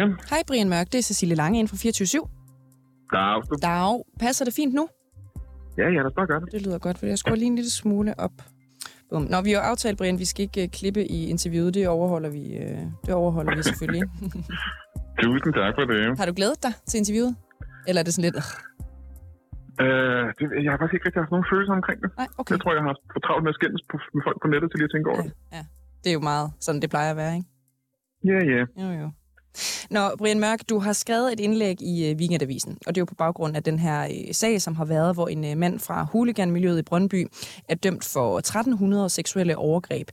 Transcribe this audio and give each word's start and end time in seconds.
Brian. 0.00 0.18
Hej 0.30 0.42
Brian 0.48 0.68
Mørk, 0.68 0.86
det 0.92 0.98
er 0.98 1.02
Cecilie 1.02 1.36
Lange 1.42 1.58
inden 1.58 1.70
fra 1.72 1.76
24 1.76 2.20
Dag. 3.12 3.42
Dag. 3.62 3.94
Passer 4.20 4.44
det 4.44 4.54
fint 4.54 4.74
nu? 4.74 4.84
Ja, 5.78 5.86
ja, 5.94 6.00
os 6.06 6.12
bare 6.18 6.26
gøre 6.26 6.40
det. 6.40 6.52
Det 6.52 6.62
lyder 6.66 6.78
godt, 6.78 6.98
for 6.98 7.06
jeg 7.06 7.18
skruer 7.18 7.36
lige 7.36 7.50
en 7.54 7.58
lille 7.60 7.70
smule 7.70 8.10
op. 8.26 8.36
Bum. 9.10 9.22
Nå, 9.32 9.36
vi 9.46 9.50
har 9.52 9.58
jo 9.60 9.64
aftalt, 9.72 9.98
Brian, 9.98 10.18
vi 10.18 10.24
skal 10.24 10.42
ikke 10.42 10.62
uh, 10.62 10.68
klippe 10.78 11.02
i 11.16 11.18
interviewet. 11.34 11.74
Det 11.74 11.88
overholder 11.88 12.30
vi, 12.38 12.44
uh, 12.62 12.82
det 13.06 13.12
overholder 13.22 13.56
vi 13.56 13.62
selvfølgelig. 13.62 14.04
Tusind 15.22 15.52
tak 15.60 15.72
for 15.76 15.84
det. 15.90 16.18
har 16.20 16.26
du 16.30 16.34
glædet 16.40 16.58
dig 16.66 16.72
til 16.88 16.96
interviewet? 17.02 17.32
Eller 17.88 18.00
er 18.02 18.06
det 18.06 18.14
sådan 18.14 18.26
lidt... 18.28 18.38
Uh, 19.84 20.26
det 20.38 20.44
jeg 20.64 20.70
har 20.72 20.78
faktisk 20.80 20.94
ikke 20.96 21.06
rigtig 21.06 21.22
haft 21.24 21.32
nogen 21.34 21.46
følelser 21.52 21.72
omkring 21.80 21.98
det. 22.02 22.10
Nej, 22.20 22.28
okay. 22.40 22.52
Jeg 22.52 22.60
tror, 22.62 22.70
jeg 22.76 22.82
har 22.82 22.90
haft 22.92 23.04
for 23.14 23.20
travlt 23.26 23.42
med 23.46 23.52
at 23.54 23.58
skændes 23.58 23.82
på, 23.90 23.96
med 24.16 24.22
folk 24.26 24.38
på 24.42 24.48
nettet 24.52 24.68
til 24.70 24.76
lige 24.80 24.88
at 24.90 24.94
tænke 24.94 25.06
over 25.12 25.22
ja, 25.22 25.26
det. 25.28 25.32
ja. 25.56 25.62
Det 26.02 26.08
er 26.12 26.16
jo 26.18 26.24
meget 26.32 26.46
sådan, 26.64 26.80
det 26.82 26.88
plejer 26.94 27.10
at 27.14 27.18
være, 27.22 27.32
ikke? 27.38 27.48
Ja, 28.30 28.38
ja. 28.54 28.62
Jo, 28.82 28.88
jo. 29.02 29.08
Nå, 29.90 30.16
Brian 30.18 30.40
Mørk, 30.40 30.58
du 30.68 30.78
har 30.78 30.92
skrevet 30.92 31.32
et 31.32 31.40
indlæg 31.40 31.82
i 31.82 32.10
øh, 32.10 32.16
Weekendavisen, 32.16 32.78
og 32.86 32.94
det 32.94 32.98
er 32.98 33.02
jo 33.02 33.06
på 33.06 33.14
baggrund 33.14 33.56
af 33.56 33.62
den 33.62 33.78
her 33.78 34.04
øh, 34.04 34.34
sag, 34.34 34.62
som 34.62 34.76
har 34.76 34.84
været, 34.84 35.14
hvor 35.14 35.28
en 35.28 35.44
øh, 35.44 35.56
mand 35.56 35.80
fra 35.80 36.06
huliganmiljøet 36.12 36.78
i 36.78 36.82
Brøndby 36.82 37.26
er 37.68 37.74
dømt 37.74 38.04
for 38.04 38.38
1300 38.38 39.08
seksuelle 39.08 39.56
overgreb. 39.56 40.10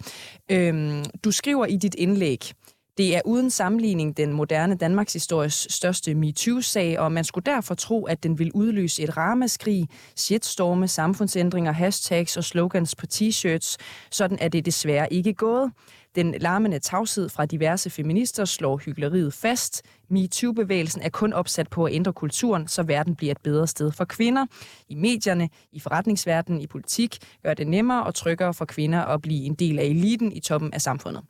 Øhm, 0.51 1.05
du 1.23 1.31
skriver 1.31 1.65
i 1.65 1.77
dit 1.77 1.95
indlæg, 1.95 2.51
det 2.97 3.15
er 3.15 3.21
uden 3.25 3.49
sammenligning 3.49 4.17
den 4.17 4.33
moderne 4.33 4.75
Danmarks 4.75 5.13
histories 5.13 5.67
største 5.69 6.15
MeToo-sag, 6.15 6.99
og 6.99 7.11
man 7.11 7.23
skulle 7.23 7.43
derfor 7.43 7.75
tro, 7.75 8.05
at 8.05 8.23
den 8.23 8.39
vil 8.39 8.51
udløse 8.51 9.03
et 9.03 9.17
ramaskrig, 9.17 9.87
shitstorme, 10.15 10.87
samfundsændringer, 10.87 11.71
hashtags 11.71 12.37
og 12.37 12.43
slogans 12.43 12.95
på 12.95 13.05
t-shirts. 13.13 13.77
Sådan 14.11 14.37
er 14.41 14.47
det 14.47 14.65
desværre 14.65 15.13
ikke 15.13 15.33
gået. 15.33 15.71
Den 16.15 16.35
larmende 16.39 16.79
tavshed 16.79 17.29
fra 17.29 17.45
diverse 17.45 17.89
feminister 17.89 18.45
slår 18.45 18.77
hyggeleriet 18.77 19.33
fast. 19.33 19.81
MeToo-bevægelsen 20.09 21.01
er 21.01 21.09
kun 21.09 21.33
opsat 21.33 21.69
på 21.69 21.85
at 21.85 21.93
ændre 21.93 22.13
kulturen, 22.13 22.67
så 22.67 22.83
verden 22.83 23.15
bliver 23.15 23.31
et 23.31 23.41
bedre 23.43 23.67
sted 23.67 23.91
for 23.91 24.05
kvinder. 24.05 24.45
I 24.89 24.95
medierne, 24.95 25.49
i 25.71 25.79
forretningsverdenen, 25.79 26.61
i 26.61 26.67
politik 26.67 27.17
gør 27.43 27.53
det 27.53 27.67
nemmere 27.67 28.03
og 28.03 28.15
tryggere 28.15 28.53
for 28.53 28.65
kvinder 28.65 29.01
at 29.01 29.21
blive 29.21 29.45
en 29.45 29.55
del 29.55 29.79
af 29.79 29.83
eliten 29.83 30.31
i 30.31 30.39
toppen 30.39 30.73
af 30.73 30.81
samfundet. 30.81 31.23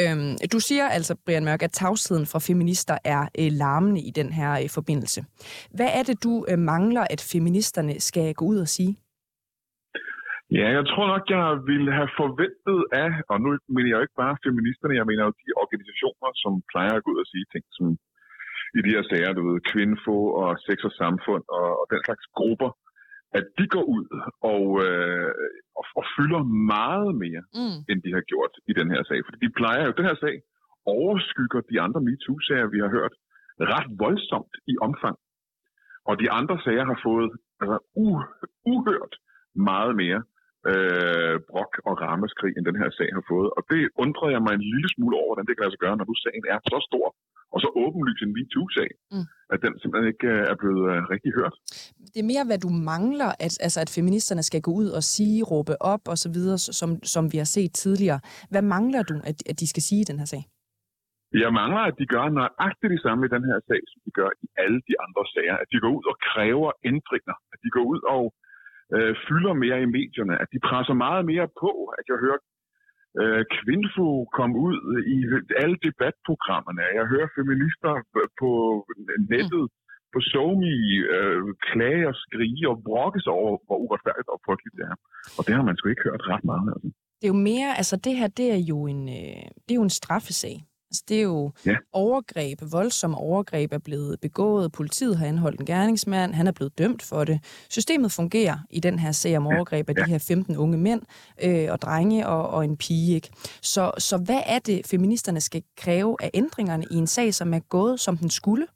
Øhm, 0.00 0.32
du 0.54 0.58
siger 0.68 0.86
altså, 0.96 1.12
Brian 1.24 1.44
Mørk, 1.44 1.62
at 1.62 1.72
tavsheden 1.72 2.26
fra 2.32 2.40
feminister 2.48 2.96
er 3.14 3.22
øh, 3.40 3.50
larmende 3.62 4.00
i 4.10 4.12
den 4.20 4.32
her 4.38 4.52
øh, 4.62 4.68
forbindelse. 4.78 5.20
Hvad 5.76 5.90
er 5.98 6.02
det, 6.08 6.16
du 6.26 6.32
øh, 6.50 6.58
mangler, 6.72 7.04
at 7.14 7.20
feministerne 7.32 7.94
skal 8.08 8.34
gå 8.34 8.44
ud 8.52 8.58
og 8.66 8.68
sige? 8.76 8.92
Ja, 10.58 10.66
jeg 10.78 10.84
tror 10.90 11.06
nok, 11.12 11.24
jeg 11.36 11.46
ville 11.70 11.90
have 11.98 12.10
forventet 12.22 12.80
af, 13.04 13.10
og 13.30 13.36
nu 13.44 13.48
mener 13.74 13.88
jeg 13.88 13.98
jo 13.98 14.06
ikke 14.06 14.20
bare 14.24 14.42
feministerne, 14.46 14.98
jeg 15.00 15.06
mener 15.10 15.22
jo 15.28 15.32
de 15.42 15.50
organisationer, 15.62 16.28
som 16.42 16.52
plejer 16.72 16.94
at 16.96 17.04
gå 17.04 17.08
ud 17.14 17.20
og 17.24 17.30
sige 17.32 17.46
ting 17.52 17.64
som 17.76 17.86
i 18.78 18.80
de 18.86 18.94
her 18.94 19.04
sager, 19.10 19.32
du 19.38 19.42
ved, 19.48 19.58
kvindefo 19.70 20.16
og 20.42 20.48
sex 20.66 20.78
og 20.88 20.94
samfund 21.02 21.44
og, 21.58 21.68
og 21.80 21.84
den 21.92 22.00
slags 22.06 22.24
grupper, 22.38 22.70
at 23.38 23.44
de 23.58 23.64
går 23.74 23.84
ud 23.96 24.06
og, 24.52 24.64
øh, 24.86 25.32
og, 25.78 25.84
og 25.98 26.04
fylder 26.16 26.42
meget 26.74 27.12
mere, 27.24 27.42
mm. 27.60 27.78
end 27.90 27.98
de 28.06 28.10
har 28.16 28.24
gjort 28.30 28.54
i 28.70 28.72
den 28.80 28.88
her 28.94 29.02
sag. 29.08 29.18
Fordi 29.26 29.38
de 29.46 29.52
plejer 29.60 29.82
jo, 29.86 29.92
den 29.98 30.08
her 30.10 30.18
sag 30.24 30.36
overskygger 30.98 31.60
de 31.70 31.80
andre 31.84 32.00
MeToo-sager, 32.06 32.66
vi 32.74 32.80
har 32.84 32.90
hørt, 32.98 33.14
ret 33.74 33.88
voldsomt 34.04 34.54
i 34.72 34.74
omfang. 34.86 35.16
Og 36.08 36.14
de 36.22 36.30
andre 36.38 36.56
sager 36.64 36.84
har 36.84 37.00
fået 37.08 37.30
altså, 37.60 37.78
uh, 37.94 38.22
uhørt 38.72 39.14
meget 39.54 39.96
mere 40.02 40.22
øh, 40.70 41.36
brok 41.50 41.72
og 41.88 41.94
rammeskrig, 42.04 42.52
end 42.54 42.64
den 42.70 42.80
her 42.82 42.90
sag 42.98 43.10
har 43.18 43.24
fået. 43.32 43.48
Og 43.56 43.62
det 43.70 43.82
undrer 44.02 44.28
jeg 44.34 44.42
mig 44.46 44.54
en 44.54 44.66
lille 44.72 44.88
smule 44.94 45.16
over, 45.22 45.28
hvordan 45.30 45.46
det 45.46 45.54
kan 45.54 45.64
lade 45.64 45.74
sig 45.74 45.84
gøre, 45.84 45.96
når 45.96 46.06
nu 46.10 46.16
sagen 46.24 46.44
er 46.52 46.58
så 46.72 46.78
stor 46.88 47.06
og 47.54 47.58
så 47.64 47.68
åbenlyst 47.84 48.22
en 48.24 48.32
MeToo-sag, 48.36 48.90
mm. 49.14 49.26
at 49.52 49.58
den 49.64 49.72
simpelthen 49.80 50.08
ikke 50.14 50.28
øh, 50.34 50.52
er 50.52 50.56
blevet 50.62 50.82
uh, 50.92 50.98
rigtig 51.14 51.30
hørt. 51.38 51.54
Det 52.14 52.20
er 52.24 52.28
mere, 52.32 52.44
hvad 52.48 52.60
du 52.66 52.70
mangler, 52.92 53.30
at, 53.46 53.54
altså, 53.66 53.78
at 53.84 53.90
feministerne 53.96 54.42
skal 54.50 54.62
gå 54.66 54.72
ud 54.80 54.88
og 54.98 55.02
sige, 55.14 55.38
råbe 55.52 55.74
op 55.92 56.04
og 56.12 56.16
så 56.24 56.28
videre, 56.36 56.58
som, 56.80 56.90
som 57.14 57.24
vi 57.32 57.38
har 57.42 57.50
set 57.56 57.72
tidligere. 57.82 58.20
Hvad 58.52 58.64
mangler 58.74 59.02
du, 59.10 59.14
at, 59.30 59.38
at 59.50 59.56
de 59.60 59.66
skal 59.72 59.82
sige 59.88 60.00
i 60.02 60.08
den 60.10 60.18
her 60.22 60.28
sag? 60.34 60.42
Jeg 61.44 61.52
mangler, 61.60 61.82
at 61.90 61.96
de 62.00 62.06
gør 62.14 62.24
nøjagtigt 62.38 62.92
det 62.94 63.02
samme 63.06 63.22
i 63.26 63.30
den 63.36 63.44
her 63.50 63.58
sag, 63.68 63.80
som 63.90 63.98
de 64.06 64.10
gør 64.18 64.30
i 64.44 64.46
alle 64.62 64.78
de 64.88 64.94
andre 65.04 65.22
sager. 65.34 65.56
At 65.62 65.68
de 65.72 65.78
går 65.82 65.92
ud 65.98 66.04
og 66.12 66.16
kræver 66.30 66.70
ændringer. 66.90 67.36
At 67.52 67.58
de 67.64 67.68
går 67.76 67.84
ud 67.92 68.00
og 68.16 68.24
øh, 68.26 68.49
Øh, 68.96 69.12
fylder 69.26 69.52
mere 69.64 69.78
i 69.82 69.92
medierne. 69.98 70.34
At 70.42 70.48
de 70.54 70.58
presser 70.68 70.94
meget 71.06 71.22
mere 71.32 71.48
på. 71.62 71.70
At 71.98 72.04
jeg 72.10 72.18
hører 72.24 72.40
øh, 73.20 73.42
Kvinfo 73.56 74.06
komme 74.38 74.54
ud 74.66 74.78
i 75.16 75.18
alle 75.62 75.76
debatprogrammerne. 75.86 76.82
Jeg 76.98 77.06
hører 77.12 77.28
feminister 77.38 77.92
på 78.40 78.50
nettet, 79.32 79.64
mm. 79.70 79.76
på 80.12 80.18
SoMe, 80.30 80.74
øh, 81.16 81.40
klage 81.68 82.04
og 82.10 82.16
skrige 82.24 82.64
og 82.72 82.76
brokke 82.88 83.20
sig 83.24 83.32
over, 83.40 83.52
hvor 83.66 83.78
uretfærdigt 83.84 84.28
og 84.34 84.40
frygteligt 84.46 84.76
det 84.78 84.86
er. 84.92 84.96
Og 85.38 85.42
det 85.46 85.52
har 85.56 85.64
man 85.68 85.76
sgu 85.76 85.84
ikke 85.88 86.08
hørt 86.08 86.22
ret 86.32 86.44
meget 86.50 86.66
af. 86.70 86.74
Altså. 86.74 86.90
Det 87.18 87.26
er 87.28 87.34
jo 87.36 87.42
mere, 87.52 87.70
altså 87.80 87.96
det 88.06 88.14
her, 88.20 88.28
det 88.40 88.48
er 88.56 88.62
jo 88.72 88.78
en, 88.92 89.02
øh, 89.18 89.44
det 89.64 89.70
er 89.72 89.80
jo 89.82 89.88
en 89.90 89.98
straffesag. 90.00 90.56
Altså, 90.90 91.04
det 91.08 91.18
er 91.18 91.26
jo 91.34 91.52
ja. 91.66 91.76
overgreb, 91.92 92.58
voldsomme 92.72 93.16
overgreb 93.16 93.72
er 93.72 93.82
blevet 93.88 94.12
begået. 94.26 94.72
Politiet 94.80 95.18
har 95.18 95.26
anholdt 95.26 95.60
en 95.60 95.66
gerningsmand. 95.66 96.30
Han 96.40 96.46
er 96.46 96.54
blevet 96.58 96.78
dømt 96.78 97.02
for 97.10 97.22
det. 97.24 97.38
Systemet 97.76 98.10
fungerer 98.20 98.56
i 98.78 98.80
den 98.86 98.96
her 99.04 99.12
sag 99.12 99.32
om 99.40 99.46
overgreb 99.46 99.84
af 99.88 99.94
ja. 99.96 100.00
de 100.00 100.10
her 100.12 100.20
15 100.28 100.56
unge 100.64 100.78
mænd 100.86 101.02
øh, 101.46 101.66
og 101.72 101.78
drenge 101.86 102.26
og, 102.34 102.42
og 102.54 102.60
en 102.64 102.76
pige. 102.84 103.14
Ikke? 103.18 103.30
Så, 103.72 103.84
så 104.08 104.14
hvad 104.26 104.42
er 104.54 104.60
det, 104.68 104.78
feministerne 104.92 105.40
skal 105.48 105.62
kræve 105.82 106.12
af 106.24 106.30
ændringerne 106.34 106.84
i 106.94 106.96
en 107.02 107.10
sag, 107.16 107.28
som 107.40 107.48
er 107.58 107.62
gået, 107.76 108.00
som 108.06 108.14
den 108.22 108.30
skulle? 108.40 108.66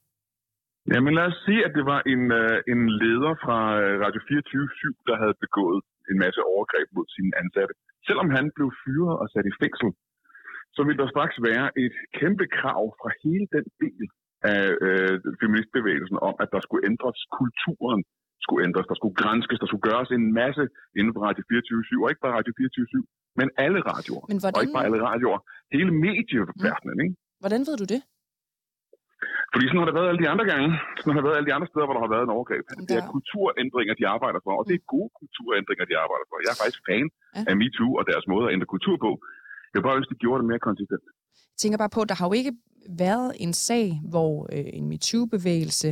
Jamen 0.92 1.12
lad 1.18 1.26
os 1.30 1.38
sige, 1.46 1.60
at 1.66 1.72
det 1.78 1.84
var 1.92 2.00
en, 2.12 2.22
øh, 2.40 2.56
en 2.72 2.80
leder 3.02 3.34
fra 3.44 3.58
øh, 3.82 3.94
Radio 4.04 4.20
24 4.28 4.94
der 5.08 5.16
havde 5.22 5.36
begået 5.44 5.80
en 6.10 6.18
masse 6.24 6.40
overgreb 6.52 6.86
mod 6.96 7.06
sine 7.16 7.32
ansatte. 7.42 7.74
Selvom 8.06 8.28
han 8.36 8.46
blev 8.56 8.68
fyret 8.82 9.14
og 9.22 9.26
sat 9.32 9.46
i 9.52 9.54
fængsel, 9.62 9.88
så 10.76 10.80
vil 10.86 10.96
der 11.00 11.08
straks 11.14 11.36
være 11.48 11.66
et 11.84 11.96
kæmpe 12.18 12.46
krav 12.58 12.82
fra 13.00 13.10
hele 13.22 13.46
den 13.56 13.66
del 13.82 14.04
af 14.54 14.64
øh, 14.86 15.14
feministbevægelsen 15.42 16.18
om, 16.28 16.34
at 16.42 16.48
der 16.54 16.60
skulle 16.64 16.82
ændres 16.90 17.18
kulturen 17.40 18.02
skulle 18.46 18.62
ændres, 18.68 18.86
der 18.90 18.96
skulle 19.00 19.16
grænskes, 19.22 19.58
der 19.62 19.68
skulle 19.68 19.86
gøres 19.90 20.10
en 20.18 20.26
masse 20.40 20.64
inden 20.98 21.12
for 21.14 21.20
Radio 21.28 21.42
24 21.50 22.04
og 22.04 22.08
ikke 22.10 22.22
bare 22.24 22.36
Radio 22.38 22.52
24 22.58 23.04
men 23.40 23.48
alle 23.64 23.80
radioer, 23.90 24.24
men 24.30 24.38
hvordan... 24.42 24.56
og 24.56 24.62
ikke 24.64 24.76
bare 24.78 24.86
alle 24.88 25.00
radioer. 25.10 25.40
Hele 25.76 25.90
medieverdenen, 26.06 26.96
mm. 26.98 27.04
ikke? 27.04 27.14
Hvordan 27.42 27.60
ved 27.68 27.76
du 27.82 27.86
det? 27.94 28.00
Fordi 29.52 29.64
sådan 29.66 29.80
har 29.82 29.88
det 29.90 29.96
været 29.98 30.10
alle 30.10 30.22
de 30.24 30.30
andre 30.34 30.46
gange. 30.52 30.68
Sådan 30.98 31.12
har 31.14 31.20
det 31.20 31.28
været 31.28 31.38
alle 31.40 31.50
de 31.50 31.56
andre 31.58 31.68
steder, 31.70 31.86
hvor 31.86 31.96
der 31.96 32.04
har 32.06 32.12
været 32.14 32.24
en 32.28 32.34
overgreb. 32.36 32.62
Der... 32.68 32.74
Det 32.90 32.96
er 33.00 33.04
kulturændringer, 33.16 33.94
de 34.00 34.06
arbejder 34.14 34.40
for, 34.46 34.54
og 34.60 34.64
det 34.68 34.74
er 34.78 34.82
gode 34.94 35.10
kulturændringer, 35.20 35.84
de 35.90 35.96
arbejder 36.04 36.26
for. 36.28 36.36
Jeg 36.44 36.50
er 36.54 36.60
faktisk 36.62 36.80
fan 36.88 37.06
ja. 37.10 37.42
af 37.50 37.54
MeToo 37.60 37.90
og 38.00 38.04
deres 38.10 38.24
måde 38.32 38.44
at 38.46 38.52
ændre 38.54 38.68
kultur 38.74 38.96
på. 39.06 39.10
Jeg 39.74 39.82
bare 39.82 39.96
ønske, 39.96 40.14
de 40.14 40.18
gjorde 40.18 40.40
det 40.42 40.48
mere 40.48 40.58
konsistent. 40.58 41.02
Jeg 41.52 41.58
tænker 41.62 41.78
bare 41.78 41.94
på, 41.94 42.00
at 42.00 42.08
der 42.08 42.14
har 42.14 42.26
jo 42.28 42.32
ikke 42.32 42.52
været 43.04 43.32
en 43.44 43.52
sag, 43.52 44.00
hvor 44.10 44.32
øh, 44.52 44.68
en 44.78 44.88
MeToo-bevægelse 44.88 45.90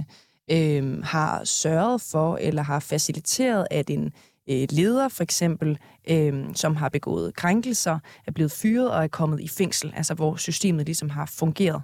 øh, 0.57 0.85
har 1.15 1.45
sørget 1.45 2.01
for 2.13 2.29
eller 2.37 2.63
har 2.63 2.81
faciliteret, 2.93 3.67
at 3.71 3.91
en 3.91 4.05
øh, 4.51 4.67
leder 4.79 5.09
for 5.17 5.23
eksempel, 5.29 5.71
øh, 6.13 6.35
som 6.55 6.77
har 6.77 6.89
begået 6.89 7.37
krænkelser, 7.37 7.97
er 8.27 8.33
blevet 8.33 8.53
fyret 8.63 8.89
og 8.95 9.05
er 9.05 9.09
kommet 9.21 9.41
i 9.41 9.49
fængsel, 9.59 9.89
altså 9.97 10.15
hvor 10.15 10.33
systemet 10.37 10.87
ligesom 10.87 11.09
har 11.19 11.27
fungeret. 11.41 11.83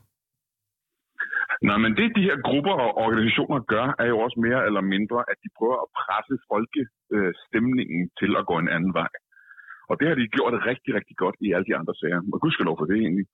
Nej, 1.69 1.79
men 1.85 1.93
det 1.99 2.17
de 2.19 2.27
her 2.29 2.39
grupper 2.49 2.75
og 2.85 2.91
organisationer 3.05 3.59
gør, 3.75 3.87
er 4.03 4.09
jo 4.13 4.19
også 4.25 4.39
mere 4.47 4.61
eller 4.69 4.83
mindre, 4.95 5.19
at 5.31 5.37
de 5.43 5.49
prøver 5.59 5.79
at 5.85 5.89
presse 5.99 6.35
folkestemningen 6.53 8.01
øh, 8.05 8.11
til 8.21 8.31
at 8.41 8.47
gå 8.51 8.55
en 8.65 8.71
anden 8.77 8.95
vej. 9.01 9.11
Og 9.91 9.95
det 9.99 10.07
har 10.09 10.17
de 10.21 10.35
gjort 10.37 10.55
rigtig, 10.71 10.91
rigtig 10.99 11.17
godt 11.23 11.37
i 11.47 11.49
alle 11.55 11.67
de 11.71 11.77
andre 11.81 11.95
sager. 12.01 12.21
Og 12.33 12.39
gudskelov 12.45 12.75
for 12.79 12.87
det 12.91 12.97
egentlig. 13.05 13.27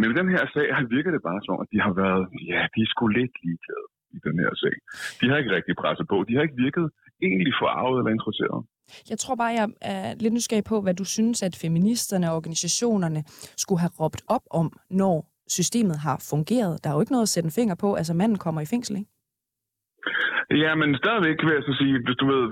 Men 0.00 0.06
i 0.12 0.14
den 0.20 0.28
her 0.34 0.42
sag 0.54 0.66
har 0.76 0.84
virker 0.96 1.12
det 1.16 1.22
bare 1.30 1.40
som, 1.46 1.56
at 1.64 1.68
de 1.72 1.78
har 1.86 1.94
været, 2.02 2.22
ja, 2.50 2.60
de 2.74 2.80
er 2.84 2.90
sgu 2.92 3.04
lidt 3.18 3.34
ligeglade 3.44 3.86
i 4.16 4.18
den 4.26 4.36
her 4.42 4.52
sag. 4.62 4.76
De 5.20 5.24
har 5.30 5.36
ikke 5.40 5.54
rigtig 5.56 5.74
presset 5.82 6.06
på. 6.12 6.16
De 6.28 6.34
har 6.34 6.42
ikke 6.46 6.62
virket 6.66 6.86
egentlig 7.28 7.52
forarvet 7.62 7.96
eller 7.98 8.12
interesseret. 8.18 8.58
Jeg 9.10 9.18
tror 9.18 9.34
bare, 9.42 9.52
jeg 9.60 9.68
er 9.80 10.14
lidt 10.22 10.34
nysgerrig 10.34 10.64
på, 10.72 10.76
hvad 10.84 10.94
du 10.94 11.04
synes, 11.16 11.42
at 11.42 11.54
feministerne 11.64 12.30
og 12.30 12.36
organisationerne 12.36 13.20
skulle 13.62 13.80
have 13.84 13.94
råbt 14.00 14.22
op 14.36 14.44
om, 14.60 14.66
når 14.90 15.16
systemet 15.58 15.98
har 16.06 16.16
fungeret. 16.30 16.84
Der 16.84 16.90
er 16.90 16.94
jo 16.94 17.00
ikke 17.00 17.12
noget 17.16 17.28
at 17.28 17.34
sætte 17.34 17.46
en 17.46 17.58
finger 17.60 17.74
på. 17.74 17.88
Altså, 17.94 18.14
manden 18.14 18.38
kommer 18.38 18.60
i 18.60 18.70
fængsel, 18.74 18.96
ikke? 18.96 19.10
Ja, 20.50 20.72
men 20.80 20.90
stadigvæk 21.02 21.38
vil 21.44 21.56
jeg 21.58 21.64
så 21.70 21.74
sige, 21.80 21.94
hvis 22.06 22.18
du 22.20 22.26
ved, 22.32 22.42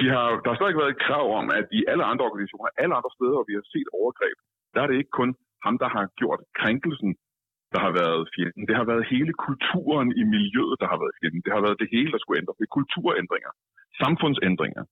de 0.00 0.06
har, 0.14 0.26
der 0.42 0.48
har 0.50 0.58
stadig 0.60 0.76
været 0.82 0.94
et 0.94 1.04
krav 1.06 1.26
om, 1.40 1.46
at 1.58 1.66
i 1.78 1.80
alle 1.90 2.04
andre 2.10 2.24
organisationer, 2.30 2.68
alle 2.82 2.94
andre 2.98 3.12
steder, 3.16 3.34
hvor 3.36 3.48
vi 3.50 3.54
har 3.58 3.66
set 3.74 3.88
overgreb, 4.00 4.36
der 4.74 4.80
er 4.82 4.88
det 4.88 4.96
ikke 5.00 5.16
kun 5.20 5.30
ham, 5.64 5.74
der 5.82 5.88
har 5.96 6.04
gjort 6.20 6.40
krænkelsen, 6.60 7.10
der 7.72 7.80
har 7.86 7.92
været 8.00 8.22
fjenden. 8.34 8.62
Det 8.68 8.76
har 8.80 8.86
været 8.92 9.04
hele 9.14 9.32
kulturen 9.46 10.08
i 10.20 10.22
miljøet, 10.34 10.76
der 10.82 10.88
har 10.92 10.98
været 11.02 11.14
fjenden. 11.20 11.42
Det 11.46 11.52
har 11.56 11.62
været 11.66 11.80
det 11.82 11.88
hele, 11.94 12.10
der 12.14 12.20
skulle 12.20 12.40
ændres. 12.40 12.58
Det 12.58 12.66
er 12.68 12.78
kulturændringer, 12.78 13.52
samfundsændringer. 14.02 14.84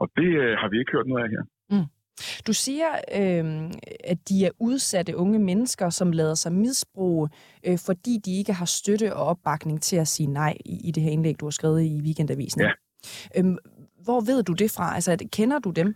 Og 0.00 0.06
det 0.18 0.30
øh, 0.42 0.52
har 0.60 0.68
vi 0.72 0.76
ikke 0.78 0.94
hørt 0.96 1.08
noget 1.10 1.22
af 1.24 1.30
her. 1.34 1.44
Mm. 1.72 1.88
Du 2.46 2.52
siger, 2.52 2.90
øh, 3.20 3.70
at 4.12 4.18
de 4.28 4.36
er 4.46 4.50
udsatte 4.60 5.16
unge 5.16 5.38
mennesker, 5.38 5.90
som 5.90 6.12
lader 6.12 6.34
sig 6.34 6.52
misbruge, 6.52 7.28
øh, 7.66 7.78
fordi 7.86 8.14
de 8.24 8.38
ikke 8.40 8.52
har 8.52 8.68
støtte 8.78 9.08
og 9.16 9.22
opbakning 9.26 9.82
til 9.82 9.96
at 9.96 10.08
sige 10.08 10.30
nej 10.42 10.54
i, 10.64 10.74
i 10.88 10.90
det 10.90 11.02
her 11.02 11.10
indlæg, 11.10 11.40
du 11.40 11.46
har 11.46 11.56
skrevet 11.58 11.80
i 11.82 12.00
Weekendavisen. 12.06 12.60
Ja. 12.60 12.72
Øhm, 13.36 13.56
hvor 14.04 14.20
ved 14.30 14.40
du 14.48 14.52
det 14.62 14.70
fra? 14.76 14.86
Altså, 14.96 15.10
kender 15.38 15.58
du 15.66 15.70
dem? 15.80 15.88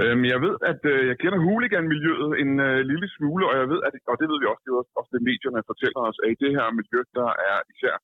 Øhm, 0.00 0.24
jeg 0.32 0.38
ved, 0.46 0.54
at 0.70 0.80
øh, 0.92 1.00
jeg 1.10 1.16
kender 1.22 1.38
hooligan-miljøet 1.46 2.30
en 2.42 2.52
øh, 2.68 2.78
lille 2.90 3.08
smule, 3.16 3.44
og 3.50 3.54
jeg 3.60 3.66
ved, 3.72 3.80
at, 3.86 3.92
og 4.12 4.16
det 4.20 4.26
ved 4.30 4.38
vi 4.42 4.46
også, 4.52 4.62
det 4.64 4.70
er 4.72 4.78
også 5.00 5.12
det 5.16 5.22
medierne 5.30 5.68
fortæller 5.70 6.00
os, 6.08 6.18
at 6.22 6.28
i 6.34 6.36
det 6.44 6.50
her 6.56 6.66
miljø, 6.80 7.00
der 7.18 7.28
er 7.50 7.56
især 7.72 7.94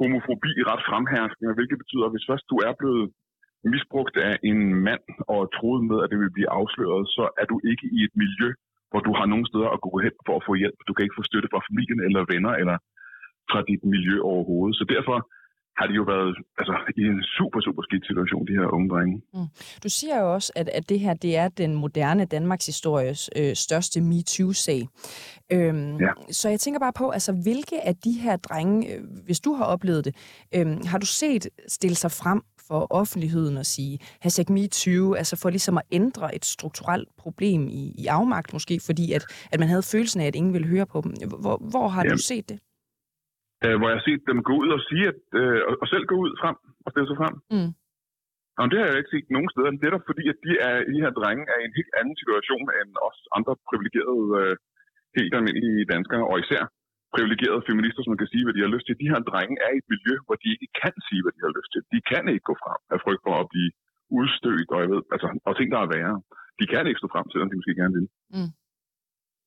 homofobi 0.00 0.52
ret 0.70 0.82
fremherskende, 0.88 1.56
hvilket 1.56 1.78
betyder, 1.82 2.04
at 2.06 2.14
hvis 2.14 2.28
først 2.30 2.46
du 2.52 2.56
er 2.68 2.72
blevet 2.80 3.04
misbrugt 3.64 4.16
af 4.16 4.34
en 4.50 4.60
mand 4.86 5.04
og 5.34 5.40
troet 5.56 5.82
med, 5.90 5.98
at 6.02 6.10
det 6.10 6.18
vil 6.22 6.36
blive 6.36 6.50
afsløret, 6.58 7.04
så 7.16 7.24
er 7.40 7.46
du 7.52 7.56
ikke 7.70 7.86
i 7.96 7.98
et 8.06 8.14
miljø, 8.22 8.48
hvor 8.90 9.00
du 9.06 9.12
har 9.18 9.26
nogen 9.32 9.46
steder 9.50 9.68
at 9.76 9.80
gå 9.86 9.92
hen 10.04 10.14
for 10.26 10.34
at 10.36 10.46
få 10.48 10.52
hjælp. 10.62 10.78
Du 10.88 10.92
kan 10.92 11.04
ikke 11.04 11.18
få 11.18 11.28
støtte 11.30 11.48
fra 11.52 11.64
familien 11.68 12.00
eller 12.06 12.22
venner 12.32 12.52
eller 12.60 12.76
fra 13.50 13.60
dit 13.70 13.82
miljø 13.94 14.16
overhovedet. 14.32 14.76
Så 14.80 14.84
derfor 14.94 15.18
har 15.78 15.86
de 15.86 15.94
jo 15.94 16.02
været 16.02 16.36
altså, 16.58 16.74
i 16.96 17.02
en 17.12 17.22
super, 17.38 17.60
super 17.60 17.82
skidt 17.82 18.06
situation, 18.06 18.46
de 18.46 18.52
her 18.52 18.74
unge 18.76 18.88
drenge. 18.88 19.22
Mm. 19.34 19.48
Du 19.84 19.88
siger 19.88 20.20
jo 20.20 20.34
også, 20.34 20.52
at, 20.56 20.68
at 20.68 20.88
det 20.88 21.00
her 21.00 21.14
det 21.14 21.36
er 21.36 21.48
den 21.48 21.74
moderne 21.74 22.24
Danmarks 22.24 22.66
histories 22.66 23.30
øh, 23.36 23.54
største 23.54 24.00
MeToo-sag. 24.00 24.82
Øhm, 25.52 25.96
ja. 25.96 26.12
Så 26.30 26.48
jeg 26.48 26.60
tænker 26.60 26.80
bare 26.80 26.92
på, 26.92 27.10
altså, 27.10 27.32
hvilke 27.42 27.86
af 27.86 27.96
de 27.96 28.12
her 28.12 28.36
drenge, 28.36 28.94
øh, 28.94 29.00
hvis 29.24 29.40
du 29.40 29.52
har 29.52 29.64
oplevet 29.64 30.04
det, 30.04 30.14
øh, 30.56 30.66
har 30.90 30.98
du 30.98 31.06
set 31.06 31.48
stille 31.68 31.96
sig 31.96 32.10
frem 32.10 32.42
for 32.68 32.86
offentligheden 33.00 33.56
og 33.56 33.66
sige 33.66 33.98
hashtag 34.20 34.46
MeToo, 34.56 35.14
altså 35.14 35.34
for 35.42 35.48
ligesom 35.50 35.76
at 35.78 35.86
ændre 35.92 36.34
et 36.34 36.44
strukturelt 36.44 37.08
problem 37.18 37.60
i, 37.68 37.82
i 38.02 38.06
afmagt 38.06 38.52
måske, 38.52 38.80
fordi 38.86 39.12
at, 39.12 39.24
at 39.52 39.58
man 39.60 39.68
havde 39.68 39.82
følelsen 39.92 40.20
af, 40.20 40.26
at 40.26 40.34
ingen 40.34 40.52
ville 40.52 40.68
høre 40.74 40.86
på 40.86 40.98
dem. 41.04 41.12
Hvor, 41.44 41.56
hvor 41.72 41.88
har 41.88 42.02
Jamen. 42.02 42.16
du 42.16 42.22
set 42.22 42.48
det? 42.48 42.58
øh, 43.64 43.76
hvor 43.78 43.88
jeg 43.88 43.98
har 43.98 44.06
set 44.08 44.22
dem 44.30 44.38
gå 44.48 44.54
ud 44.62 44.70
og 44.76 44.80
sige, 44.88 45.04
at, 45.12 45.20
øh, 45.40 45.60
og 45.82 45.86
selv 45.92 46.04
gå 46.10 46.16
ud 46.24 46.30
frem 46.42 46.56
og 46.84 46.90
stille 46.92 47.08
sig 47.10 47.18
frem. 47.22 47.34
Mm. 47.54 47.72
Og 48.60 48.66
det 48.70 48.78
har 48.78 48.86
jeg 48.88 48.98
ikke 48.98 49.14
set 49.14 49.28
nogen 49.36 49.50
steder. 49.52 49.70
Det 49.82 49.88
er 49.88 50.08
fordi, 50.10 50.24
at 50.32 50.38
de, 50.46 50.52
er, 50.68 50.74
de 50.92 51.02
her 51.04 51.12
drenge 51.18 51.44
er 51.52 51.58
i 51.60 51.66
en 51.68 51.78
helt 51.78 51.94
anden 52.00 52.16
situation 52.22 52.66
end 52.78 52.90
os 53.08 53.18
andre 53.36 53.54
privilegerede, 53.68 54.26
øh, 54.40 54.54
helt 55.18 55.34
almindelige 55.38 55.90
danskere, 55.94 56.24
og 56.30 56.36
især 56.44 56.62
privilegerede 57.16 57.62
feminister, 57.68 58.00
som 58.02 58.14
kan 58.20 58.30
sige, 58.32 58.44
hvad 58.44 58.54
de 58.56 58.64
har 58.66 58.72
lyst 58.74 58.86
til. 58.86 59.00
De 59.02 59.10
her 59.12 59.20
drenge 59.30 59.56
er 59.66 59.70
i 59.74 59.78
et 59.82 59.88
miljø, 59.94 60.14
hvor 60.26 60.36
de 60.42 60.48
ikke 60.54 60.68
kan 60.82 60.94
sige, 61.08 61.20
hvad 61.24 61.32
de 61.36 61.42
har 61.46 61.52
lyst 61.58 61.70
til. 61.74 61.82
De 61.94 61.98
kan 62.10 62.24
ikke 62.32 62.46
gå 62.50 62.54
frem 62.62 62.80
af 62.94 62.98
frygt 63.04 63.22
for 63.26 63.34
at 63.42 63.46
blive 63.52 63.70
udstødt, 64.18 64.68
og, 64.74 64.78
jeg 64.82 64.88
ved, 64.92 65.02
altså, 65.14 65.28
og 65.48 65.52
ting, 65.58 65.68
der 65.74 65.80
er 65.84 65.88
værre. 65.94 66.16
De 66.60 66.64
kan 66.72 66.84
ikke 66.90 67.00
stå 67.02 67.08
frem, 67.14 67.26
selvom 67.32 67.48
de 67.50 67.56
måske 67.58 67.80
gerne 67.80 67.94
vil. 67.98 68.06
Mm. 68.36 68.50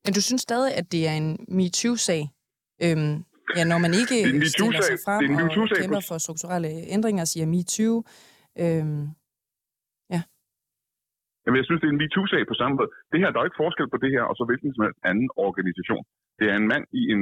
Men 0.03 0.11
du 0.17 0.21
synes 0.27 0.41
stadig, 0.49 0.71
at 0.79 0.85
det 0.93 1.01
er 1.09 1.15
en 1.21 1.29
MeToo-sag? 1.57 2.23
Øhm, 2.85 3.15
Ja, 3.57 3.63
når 3.71 3.79
man 3.85 3.93
ikke 4.01 4.17
stiller 4.55 4.81
sig 4.89 4.97
frem 5.05 5.21
og 5.35 5.67
kæmper 5.81 6.01
for 6.09 6.17
strukturelle 6.25 6.71
ændringer, 6.95 7.23
siger 7.31 7.45
MeToo. 7.53 7.95
Øhm, 8.63 9.03
ja. 10.15 10.21
Jamen, 11.43 11.57
jeg 11.59 11.65
synes, 11.67 11.79
det 11.81 11.87
er 11.89 11.93
en 11.95 12.01
MeToo-sag 12.03 12.41
på 12.51 12.55
samme 12.61 12.73
måde. 12.77 12.89
Det 13.11 13.19
her, 13.21 13.29
der 13.31 13.39
er 13.39 13.47
ikke 13.49 13.61
forskel 13.65 13.87
på 13.93 13.99
det 14.03 14.11
her, 14.15 14.23
og 14.29 14.33
så 14.37 14.43
hvilken 14.49 14.69
som 14.75 14.83
helst 14.85 14.99
anden 15.11 15.29
organisation. 15.47 16.03
Det 16.39 16.45
er 16.51 16.55
en 16.61 16.67
mand 16.73 16.85
i 17.01 17.03
en 17.13 17.21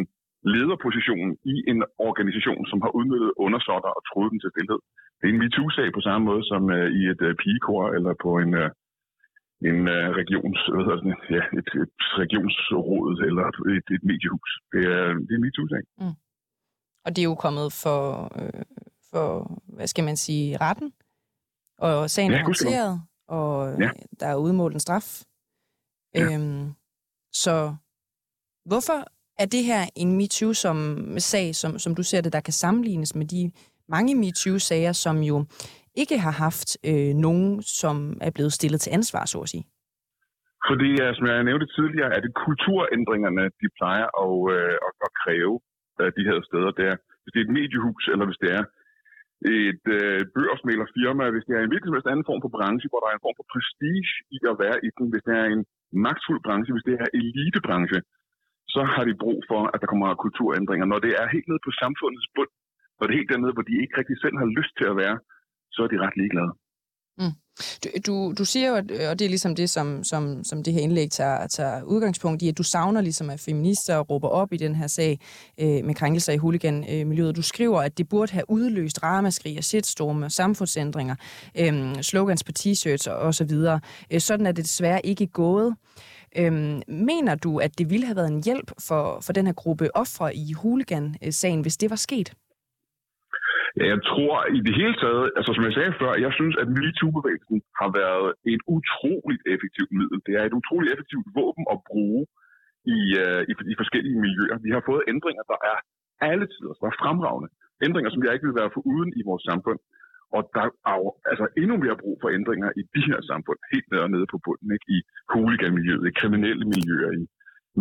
lederposition 0.55 1.27
i 1.53 1.55
en 1.71 1.79
organisation, 2.09 2.61
som 2.71 2.79
har 2.83 2.91
udnyttet 2.99 3.31
undersåtter 3.45 3.91
og 3.97 4.01
troet 4.09 4.31
den 4.31 4.39
til 4.41 4.53
stillhed. 4.53 4.79
Det 5.17 5.25
er 5.25 5.33
en 5.33 5.41
MeToo-sag 5.41 5.87
på 5.93 6.01
samme 6.07 6.23
måde 6.29 6.43
som 6.51 6.63
uh, 6.77 6.87
i 6.99 7.01
et 7.13 7.21
uh, 7.27 7.33
pigekor 7.41 7.83
eller 7.97 8.13
på 8.25 8.31
en, 8.43 8.51
uh, 8.63 8.69
en 9.69 9.79
uh, 9.95 10.07
regions, 10.21 10.59
hvad 10.73 10.83
hedder 10.87 11.01
det, 11.07 11.17
ja, 11.37 11.43
et, 11.59 11.69
et 11.83 11.99
regionsråd 12.23 13.13
eller 13.27 13.45
et, 13.75 13.87
et 13.95 14.03
mediehus. 14.09 14.51
Det 14.73 14.83
er, 14.95 15.05
det 15.25 15.31
er 15.33 15.39
en 15.39 15.45
MeToo-sag. 15.45 15.83
Mm. 16.01 16.15
Og 17.05 17.09
det 17.15 17.21
er 17.21 17.29
jo 17.31 17.35
kommet 17.35 17.67
for, 17.83 18.01
øh, 18.39 18.65
for, 19.11 19.27
hvad 19.75 19.87
skal 19.87 20.03
man 20.03 20.17
sige, 20.17 20.57
retten, 20.57 20.93
og 21.77 22.09
sagen 22.09 22.31
ja, 22.31 22.39
er 22.39 22.43
håndteret, 22.43 23.01
og 23.27 23.81
ja. 23.81 23.89
der 24.19 24.27
er 24.27 24.35
udmålt 24.35 24.73
en 24.73 24.79
straf. 24.79 25.23
Ja. 26.15 26.33
Øhm, 26.33 26.73
så 27.33 27.75
hvorfor 28.65 28.99
er 29.43 29.47
det 29.55 29.63
her 29.69 29.81
en 29.95 30.09
MeToo-sag, 30.17 31.55
som, 31.61 31.71
som 31.83 31.95
du 31.95 32.03
ser 32.03 32.21
det, 32.21 32.33
der 32.33 32.43
kan 32.47 32.53
sammenlignes 32.53 33.15
med 33.15 33.25
de 33.25 33.51
mange 33.95 34.13
MeToo-sager, 34.21 34.93
som 35.05 35.15
jo 35.31 35.37
ikke 36.01 36.17
har 36.25 36.35
haft 36.45 36.69
øh, 36.89 37.13
nogen, 37.25 37.61
som 37.81 37.95
er 38.27 38.31
blevet 38.35 38.53
stillet 38.53 38.79
til 38.81 38.91
ansvar, 38.97 39.23
så 39.25 39.37
at 39.45 39.49
sige? 39.53 39.65
Fordi, 40.69 40.89
ja, 41.01 41.07
som 41.17 41.25
jeg 41.27 41.47
nævnte 41.49 41.67
tidligere, 41.77 42.11
er 42.15 42.21
det 42.25 42.31
kulturændringerne, 42.45 43.43
de 43.61 43.67
plejer 43.79 44.07
at, 44.23 44.35
øh, 44.55 44.75
at, 44.87 44.93
at 45.05 45.11
kræve 45.21 45.55
af 46.05 46.11
de 46.17 46.23
her 46.29 46.37
steder 46.49 46.71
der. 46.81 46.93
Hvis 47.21 47.31
det 47.33 47.39
er 47.39 47.47
et 47.47 47.57
mediehus, 47.59 48.03
eller 48.13 48.25
hvis 48.29 48.41
det 48.43 48.51
er 48.59 48.63
et 49.69 49.85
øh, 49.97 50.19
børsmælerfirma, 50.35 51.25
hvis 51.33 51.45
det 51.47 51.53
er 51.55 51.61
en 51.63 51.71
hvilken 51.71 51.87
som 51.87 51.95
helst 51.95 52.11
anden 52.11 52.27
form 52.29 52.41
for 52.43 52.51
branche, 52.57 52.87
hvor 52.89 52.99
der 53.01 53.09
er 53.09 53.15
en 53.17 53.25
form 53.25 53.37
for 53.39 53.47
prestige 53.53 54.11
i 54.35 54.37
at 54.51 54.59
være 54.63 54.77
i 54.87 54.89
den, 54.97 55.05
hvis 55.11 55.25
det 55.27 55.35
er 55.41 55.47
en 55.55 55.63
magtfuld 56.05 56.41
branche, 56.45 56.71
hvis 56.73 56.87
det 56.89 56.95
er 57.03 57.07
elitebranche, 57.19 57.99
så 58.73 58.81
har 58.93 59.03
de 59.09 59.21
brug 59.23 59.39
for, 59.49 59.61
at 59.73 59.79
der 59.81 59.87
kommer 59.91 60.21
kulturændringer. 60.25 60.85
Når 60.85 60.99
det 61.05 61.13
er 61.21 61.33
helt 61.35 61.47
nede 61.49 61.61
på 61.65 61.71
samfundets 61.81 62.27
bund, 62.35 62.51
når 62.97 63.03
det 63.03 63.13
er 63.13 63.19
helt 63.21 63.31
dernede, 63.33 63.55
hvor 63.55 63.65
de 63.69 63.81
ikke 63.83 63.97
rigtig 63.99 64.17
selv 64.23 64.35
har 64.41 64.49
lyst 64.57 64.73
til 64.79 64.87
at 64.91 64.99
være, 65.03 65.17
så 65.73 65.79
er 65.85 65.89
de 65.91 66.03
ret 66.05 66.17
ligeglade. 66.21 66.51
Mm. 67.19 67.35
Du, 67.83 67.89
du, 68.07 68.33
du 68.37 68.45
siger 68.45 68.67
jo, 68.69 68.75
og 69.09 69.19
det 69.19 69.25
er 69.25 69.29
ligesom 69.35 69.55
det, 69.55 69.69
som, 69.69 70.03
som, 70.03 70.43
som 70.43 70.63
det 70.63 70.73
her 70.73 70.81
indlæg 70.81 71.11
tager, 71.11 71.47
tager 71.47 71.83
udgangspunkt 71.83 72.41
i, 72.41 72.47
at 72.49 72.57
du 72.57 72.63
savner 72.63 73.01
ligesom, 73.01 73.29
at 73.29 73.39
feminister 73.39 73.99
råber 73.99 74.27
op 74.27 74.53
i 74.53 74.57
den 74.57 74.75
her 74.75 74.87
sag 74.87 75.19
øh, 75.61 75.85
med 75.85 75.95
krænkelser 75.95 76.33
i 76.33 76.37
huliganmiljøet. 76.37 77.35
Du 77.35 77.41
skriver, 77.41 77.81
at 77.81 77.97
det 77.97 78.09
burde 78.09 78.31
have 78.31 78.49
udløst 78.49 79.03
ramaskrig 79.03 79.57
og 79.57 79.63
shitstorme, 79.63 80.29
samfundsændringer, 80.29 81.15
øh, 81.59 81.95
slogans 81.95 82.43
på 82.43 82.51
t-shirts 82.59 83.11
og, 83.11 83.17
og 83.17 83.33
så 83.33 83.45
videre. 83.45 83.79
Øh, 84.13 84.19
sådan 84.19 84.45
er 84.45 84.51
det 84.51 84.63
desværre 84.63 85.05
ikke 85.05 85.27
gået. 85.27 85.75
Øhm, 86.41 86.81
mener 87.09 87.35
du, 87.45 87.51
at 87.65 87.71
det 87.79 87.85
ville 87.91 88.05
have 88.09 88.19
været 88.19 88.33
en 88.35 88.43
hjælp 88.47 88.69
for, 88.87 89.03
for 89.25 89.31
den 89.37 89.45
her 89.49 89.55
gruppe 89.63 89.85
ofre 90.03 90.27
i 90.43 90.45
huligan-sagen, 90.61 91.61
hvis 91.61 91.77
det 91.81 91.89
var 91.93 92.01
sket? 92.07 92.29
Ja, 93.79 93.85
jeg 93.93 94.01
tror 94.11 94.35
i 94.57 94.59
det 94.67 94.73
hele 94.81 94.95
taget, 95.03 95.25
altså 95.37 95.51
som 95.53 95.63
jeg 95.67 95.73
sagde 95.77 95.93
før, 96.01 96.11
jeg 96.25 96.33
synes, 96.39 96.55
at 96.61 96.67
MeToo-bevægelsen 96.77 97.59
har 97.81 97.89
været 98.01 98.29
et 98.53 98.61
utroligt 98.77 99.43
effektivt 99.53 99.91
middel. 99.99 100.19
Det 100.27 100.33
er 100.39 100.43
et 100.45 100.55
utroligt 100.59 100.91
effektivt 100.93 101.27
våben 101.39 101.65
at 101.73 101.79
bruge 101.89 102.21
i, 102.97 102.99
uh, 103.23 103.41
i, 103.49 103.53
i 103.73 103.75
forskellige 103.81 104.17
miljøer. 104.25 104.57
Vi 104.67 104.71
har 104.75 104.83
fået 104.89 105.03
ændringer, 105.13 105.43
der 105.53 105.59
er 105.71 105.77
alle 106.31 106.45
tider, 106.53 106.73
der 106.81 106.87
er 106.91 106.99
fremragende. 107.03 107.49
Ændringer, 107.85 108.11
som 108.11 108.23
jeg 108.23 108.33
ikke 108.33 108.47
vil 108.49 108.59
være 108.61 108.73
for 108.75 108.81
uden 108.93 109.11
i 109.19 109.21
vores 109.29 109.43
samfund. 109.49 109.79
Og 110.35 110.41
der 110.55 110.65
er 110.89 110.95
jo 111.01 111.07
altså 111.31 111.45
endnu 111.61 111.75
mere 111.83 111.97
brug 112.01 112.15
for 112.21 112.29
ændringer 112.37 112.69
i 112.81 112.83
de 112.95 113.01
her 113.09 113.19
samfund, 113.29 113.59
helt 113.73 113.87
nede 113.91 114.03
og 114.07 114.11
nede 114.15 114.27
på 114.33 114.37
bunden, 114.45 114.69
ikke? 114.75 114.87
i 114.95 114.97
huliganmiljøet, 115.33 116.07
i 116.09 116.17
kriminelle 116.19 116.65
miljøer, 116.73 117.11
i 117.21 117.23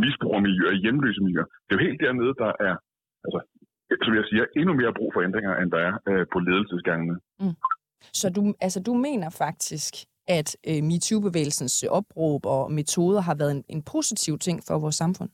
misbrugermiljøer, 0.02 0.72
i 0.74 0.82
hjemløse 0.84 1.20
miljøer. 1.26 1.48
Det 1.64 1.70
er 1.72 1.78
jo 1.78 1.86
helt 1.88 2.00
dernede, 2.04 2.34
der 2.44 2.52
er 2.68 2.74
altså, 3.24 3.40
som 4.06 4.14
jeg 4.18 4.24
siger, 4.30 4.44
endnu 4.60 4.72
mere 4.80 4.92
brug 4.98 5.10
for 5.14 5.20
ændringer, 5.28 5.52
end 5.60 5.70
der 5.74 5.80
er 5.88 5.94
øh, 6.10 6.26
på 6.32 6.38
ledelsesgangene. 6.48 7.16
Mm. 7.40 7.56
Så 8.20 8.26
du, 8.36 8.42
altså, 8.66 8.80
du 8.88 8.94
mener 8.94 9.30
faktisk, 9.30 9.92
at 10.38 10.48
øh, 10.70 10.82
MeToo-bevægelsens 10.88 11.82
opråb 11.98 12.46
og 12.46 12.72
metoder 12.72 13.20
har 13.20 13.34
været 13.34 13.52
en, 13.56 13.64
en 13.68 13.82
positiv 13.82 14.38
ting 14.38 14.60
for 14.66 14.78
vores 14.78 14.94
samfund? 14.94 15.30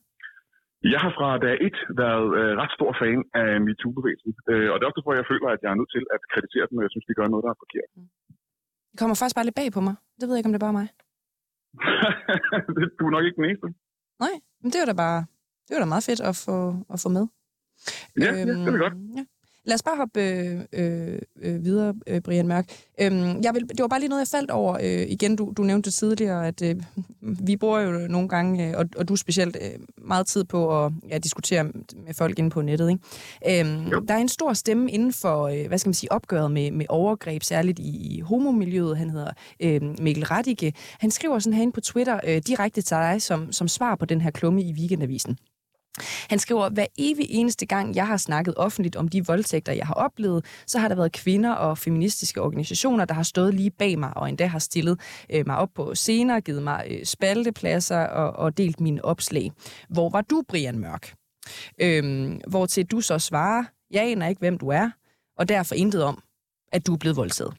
Jeg 0.94 1.00
har 1.04 1.12
fra 1.18 1.28
dag 1.44 1.56
et 1.66 1.78
været 2.02 2.28
øh, 2.40 2.52
ret 2.60 2.72
stor 2.78 2.92
fan 3.00 3.20
af 3.42 3.48
MeToo-bevægelsen, 3.66 4.32
øh, 4.52 4.68
og 4.70 4.74
det 4.76 4.82
er 4.82 4.88
også 4.88 4.98
derfor, 5.00 5.20
jeg 5.20 5.30
føler, 5.32 5.48
at 5.54 5.60
jeg 5.64 5.70
er 5.72 5.78
nødt 5.80 5.92
til 5.96 6.04
at 6.14 6.20
kreditere 6.32 6.66
dem, 6.68 6.78
og 6.78 6.84
jeg 6.84 6.92
synes, 6.92 7.06
de 7.08 7.18
gør 7.18 7.28
noget, 7.32 7.44
der 7.46 7.52
er 7.54 7.62
forkert. 7.64 7.90
Mm. 7.96 8.08
Det 8.90 8.96
kommer 9.00 9.16
faktisk 9.20 9.36
bare 9.38 9.48
lidt 9.48 9.58
bag 9.60 9.68
på 9.76 9.82
mig. 9.86 9.94
Det 10.18 10.24
ved 10.24 10.34
jeg 10.34 10.40
ikke, 10.40 10.50
om 10.50 10.54
det 10.54 10.60
er 10.60 10.66
bare 10.68 10.78
mig. 10.80 10.88
du 12.98 13.02
er 13.08 13.12
nok 13.14 13.24
ikke 13.26 13.38
den 13.40 13.48
eneste. 13.50 13.68
Nej, 14.24 14.34
men 14.62 14.68
det 14.72 14.78
er 14.80 14.88
da 14.90 14.96
bare 15.04 15.20
det 15.66 15.72
er 15.76 15.80
da 15.84 15.88
meget 15.94 16.08
fedt 16.10 16.20
at 16.30 16.36
få, 16.46 16.56
at 16.94 16.98
få 17.02 17.08
med. 17.16 17.24
Ja, 18.22 18.30
øhm, 18.30 18.48
ja, 18.48 18.54
det 18.64 18.74
er 18.74 18.82
godt. 18.84 18.96
Ja. 19.18 19.24
Lad 19.64 19.74
os 19.74 19.82
bare 19.82 19.96
hoppe 19.96 20.20
øh, 20.20 21.18
øh, 21.42 21.64
videre, 21.64 21.94
øh, 22.06 22.20
Brian 22.20 22.48
Mørk. 22.48 22.64
Øhm, 23.00 23.42
jeg 23.42 23.54
vil, 23.54 23.68
det 23.68 23.80
var 23.80 23.88
bare 23.88 24.00
lige 24.00 24.08
noget, 24.08 24.20
jeg 24.20 24.28
faldt 24.28 24.50
over. 24.50 24.74
Øh, 24.82 25.06
igen, 25.08 25.36
du, 25.36 25.52
du 25.56 25.62
nævnte 25.62 25.90
tidligere, 25.90 26.48
at 26.48 26.62
øh, 26.62 26.76
vi 27.20 27.56
bruger 27.56 27.80
jo 27.80 27.90
nogle 27.90 28.28
gange, 28.28 28.68
øh, 28.68 28.74
og, 28.78 28.86
og 28.96 29.08
du 29.08 29.16
specielt, 29.16 29.56
øh, 29.62 29.80
meget 29.98 30.26
tid 30.26 30.44
på 30.44 30.84
at 30.84 30.92
ja, 31.08 31.18
diskutere 31.18 31.64
med 31.64 32.14
folk 32.14 32.38
inde 32.38 32.50
på 32.50 32.62
nettet. 32.62 32.90
Ikke? 32.90 33.60
Øhm, 33.60 34.06
der 34.06 34.14
er 34.14 34.18
en 34.18 34.28
stor 34.28 34.52
stemme 34.52 34.90
inden 34.90 35.12
for, 35.12 35.46
øh, 35.46 35.66
hvad 35.68 35.78
skal 35.78 35.88
man 35.88 35.94
sige, 35.94 36.12
opgøret 36.12 36.50
med, 36.50 36.70
med 36.70 36.86
overgreb, 36.88 37.42
særligt 37.42 37.78
i, 37.78 38.16
i 38.16 38.20
homomiljøet. 38.20 38.98
Han 38.98 39.10
hedder 39.10 39.30
øh, 39.60 39.80
Mikkel 40.00 40.24
Radike. 40.24 40.72
Han 40.98 41.10
skriver 41.10 41.38
sådan 41.38 41.54
herinde 41.54 41.72
på 41.72 41.80
Twitter 41.80 42.20
øh, 42.26 42.42
direkte 42.46 42.82
til 42.82 42.96
dig 42.96 43.22
som, 43.22 43.52
som 43.52 43.68
svar 43.68 43.94
på 43.94 44.04
den 44.04 44.20
her 44.20 44.30
klumme 44.30 44.62
i 44.62 44.72
Weekendavisen. 44.72 45.38
Han 46.30 46.38
skriver, 46.38 46.68
hver 46.68 46.86
evig 46.98 47.26
eneste 47.30 47.66
gang, 47.66 47.96
jeg 47.96 48.06
har 48.06 48.16
snakket 48.16 48.54
offentligt 48.56 48.96
om 48.96 49.08
de 49.08 49.26
voldtægter, 49.26 49.72
jeg 49.72 49.86
har 49.86 49.94
oplevet, 49.94 50.44
så 50.66 50.78
har 50.78 50.88
der 50.88 50.94
været 50.94 51.12
kvinder 51.12 51.52
og 51.52 51.78
feministiske 51.78 52.42
organisationer, 52.42 53.04
der 53.04 53.14
har 53.14 53.22
stået 53.22 53.54
lige 53.54 53.70
bag 53.70 53.98
mig 53.98 54.16
og 54.16 54.28
endda 54.28 54.46
har 54.46 54.58
stillet 54.58 55.00
øh, 55.30 55.46
mig 55.46 55.56
op 55.56 55.68
på 55.74 55.94
scener, 55.94 56.40
givet 56.40 56.62
mig 56.62 56.86
øh, 56.90 57.04
spaltepladser 57.04 57.98
og, 57.98 58.32
og 58.32 58.56
delt 58.56 58.80
mine 58.80 59.04
opslag. 59.04 59.52
Hvor 59.88 60.10
var 60.10 60.20
du, 60.20 60.42
Brian 60.48 60.78
Mørk? 60.78 61.14
Øhm, 61.80 62.40
hvor 62.48 62.66
til 62.66 62.86
du 62.86 63.00
så 63.00 63.18
svarer, 63.18 63.64
jeg 63.90 64.02
aner 64.02 64.28
ikke, 64.28 64.38
hvem 64.38 64.58
du 64.58 64.68
er, 64.68 64.90
og 65.38 65.48
derfor 65.48 65.74
intet 65.74 66.04
om, 66.04 66.22
at 66.72 66.86
du 66.86 66.92
er 66.92 66.98
blevet 66.98 67.16
voldtaget. 67.16 67.54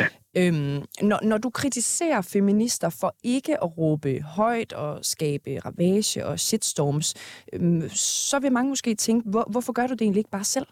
Ja. 0.00 0.06
Øhm, 0.40 0.78
når, 1.10 1.18
når 1.30 1.38
du 1.44 1.50
kritiserer 1.60 2.22
feminister 2.34 2.88
for 3.00 3.10
ikke 3.34 3.54
at 3.64 3.70
råbe 3.78 4.12
højt 4.38 4.72
og 4.72 4.92
skabe 5.14 5.50
ravage 5.66 6.26
og 6.28 6.34
shitstorms, 6.46 7.08
øhm, 7.52 7.88
så 8.30 8.36
vil 8.42 8.52
mange 8.52 8.70
måske 8.74 8.94
tænke, 8.94 9.30
hvor, 9.32 9.44
hvorfor 9.52 9.72
gør 9.78 9.86
du 9.86 9.94
det 9.98 10.02
egentlig 10.02 10.22
ikke 10.24 10.36
bare 10.38 10.50
selv? 10.56 10.68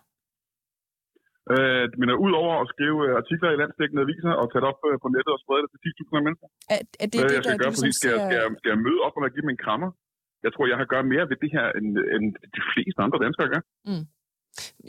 Øh, 1.55 1.85
men 2.01 2.07
ud 2.27 2.33
over 2.43 2.55
at 2.63 2.67
skrive 2.73 2.99
øh, 3.07 3.13
artikler 3.23 3.51
i 3.55 3.59
landstækkende 3.63 4.03
aviser 4.07 4.33
og 4.41 4.47
tage 4.49 4.63
det 4.63 4.69
op 4.73 4.81
øh, 4.89 4.97
på 5.03 5.09
nettet 5.15 5.33
og 5.37 5.41
sprede 5.45 5.63
det 5.63 5.71
til 5.73 5.81
10.000 5.99 6.27
mennesker. 6.27 6.49
Er, 6.75 6.79
er 7.03 7.09
det, 7.13 7.19
det, 7.23 7.35
jeg 7.37 7.43
skal 7.45 7.59
der, 7.59 7.63
gøre, 7.63 7.75
fordi 7.79 7.93
skal, 8.01 8.11
ser... 8.11 8.17
skal, 8.27 8.37
jeg, 8.43 8.49
skal 8.61 8.71
jeg 8.75 8.81
møde 8.87 9.01
op 9.07 9.15
og 9.17 9.31
give 9.37 9.47
min 9.51 9.61
krammer? 9.65 9.91
Jeg 10.45 10.51
tror, 10.53 10.65
jeg 10.73 10.79
har 10.81 10.87
gjort 10.91 11.07
mere 11.15 11.25
ved 11.31 11.39
det 11.45 11.51
her, 11.57 11.67
end, 11.79 11.89
end 12.15 12.27
de 12.57 12.63
fleste 12.73 12.99
andre 13.07 13.19
danskere 13.25 13.49
gør. 13.53 13.63
Mm. 13.91 14.05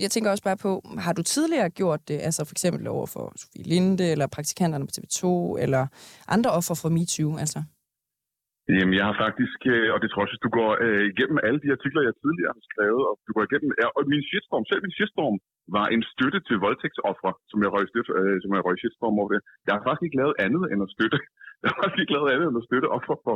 Jeg 0.03 0.09
tænker 0.11 0.31
også 0.31 0.45
bare 0.49 0.63
på, 0.65 0.71
har 1.05 1.13
du 1.13 1.23
tidligere 1.23 1.69
gjort 1.79 2.01
det, 2.09 2.17
altså 2.27 2.41
for 2.49 2.53
eksempel 2.57 2.83
over 2.95 3.07
for 3.13 3.25
Sofie 3.41 3.65
Linde, 3.71 4.05
eller 4.13 4.27
praktikanterne 4.35 4.85
på 4.87 4.93
TV2, 4.97 5.23
eller 5.63 5.83
andre 6.35 6.49
offer 6.59 6.75
for 6.81 6.89
MeToo, 6.97 7.31
altså? 7.43 7.59
Jamen, 8.77 8.95
jeg 8.99 9.05
har 9.09 9.17
faktisk, 9.25 9.59
øh, 9.73 9.87
og 9.93 9.99
det 10.01 10.09
tror 10.09 10.21
jeg, 10.23 10.31
hvis 10.31 10.45
du 10.47 10.51
går 10.59 10.71
øh, 10.85 11.03
igennem 11.13 11.37
alle 11.47 11.59
de 11.63 11.69
artikler, 11.75 12.01
jeg 12.07 12.15
tidligere 12.23 12.53
har 12.57 12.65
skrevet, 12.71 13.03
og 13.09 13.13
du 13.27 13.31
går 13.35 13.43
igennem, 13.47 13.69
og 13.97 14.01
min 14.13 14.23
shitstorm, 14.29 14.65
selv 14.69 14.81
min 14.85 14.97
shitstorm, 14.97 15.37
var 15.77 15.85
en 15.95 16.03
støtte 16.13 16.39
til 16.47 16.57
voldtægtsoffre, 16.65 17.31
som 17.49 17.57
jeg 17.63 17.69
røg, 17.75 17.85
støtte, 17.91 18.11
øh, 18.19 18.37
som 18.43 18.49
jeg 18.55 18.61
røg 18.67 18.77
shitstorm 18.81 19.15
over 19.21 19.31
det. 19.33 19.41
Jeg 19.65 19.73
har 19.75 19.81
faktisk 19.87 20.05
ikke 20.07 20.19
lavet 20.21 20.35
andet 20.45 20.63
end 20.71 20.79
at 20.85 20.93
støtte. 20.95 21.19
Jeg 21.61 21.67
har 21.71 21.77
faktisk 21.81 22.01
ikke 22.03 22.15
lavet 22.17 22.29
andet 22.33 22.47
end 22.49 22.61
at 22.61 22.67
støtte 22.69 22.87
offer 22.97 23.15
for 23.25 23.35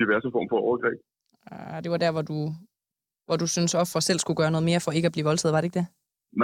diverse 0.00 0.28
former 0.32 0.50
for 0.52 0.60
overgreb. 0.68 0.98
Uh, 1.52 1.76
det 1.82 1.90
var 1.92 2.00
der, 2.04 2.12
hvor 2.14 2.24
du 2.32 2.38
hvor 3.26 3.36
du 3.42 3.46
synes 3.54 3.72
offer 3.82 4.00
selv 4.08 4.18
skulle 4.20 4.40
gøre 4.42 4.54
noget 4.54 4.68
mere 4.70 4.80
for 4.84 4.92
ikke 4.96 5.10
at 5.10 5.14
blive 5.16 5.28
voldtaget, 5.30 5.54
var 5.54 5.60
det 5.60 5.68
ikke 5.70 5.80
det? 5.80 5.88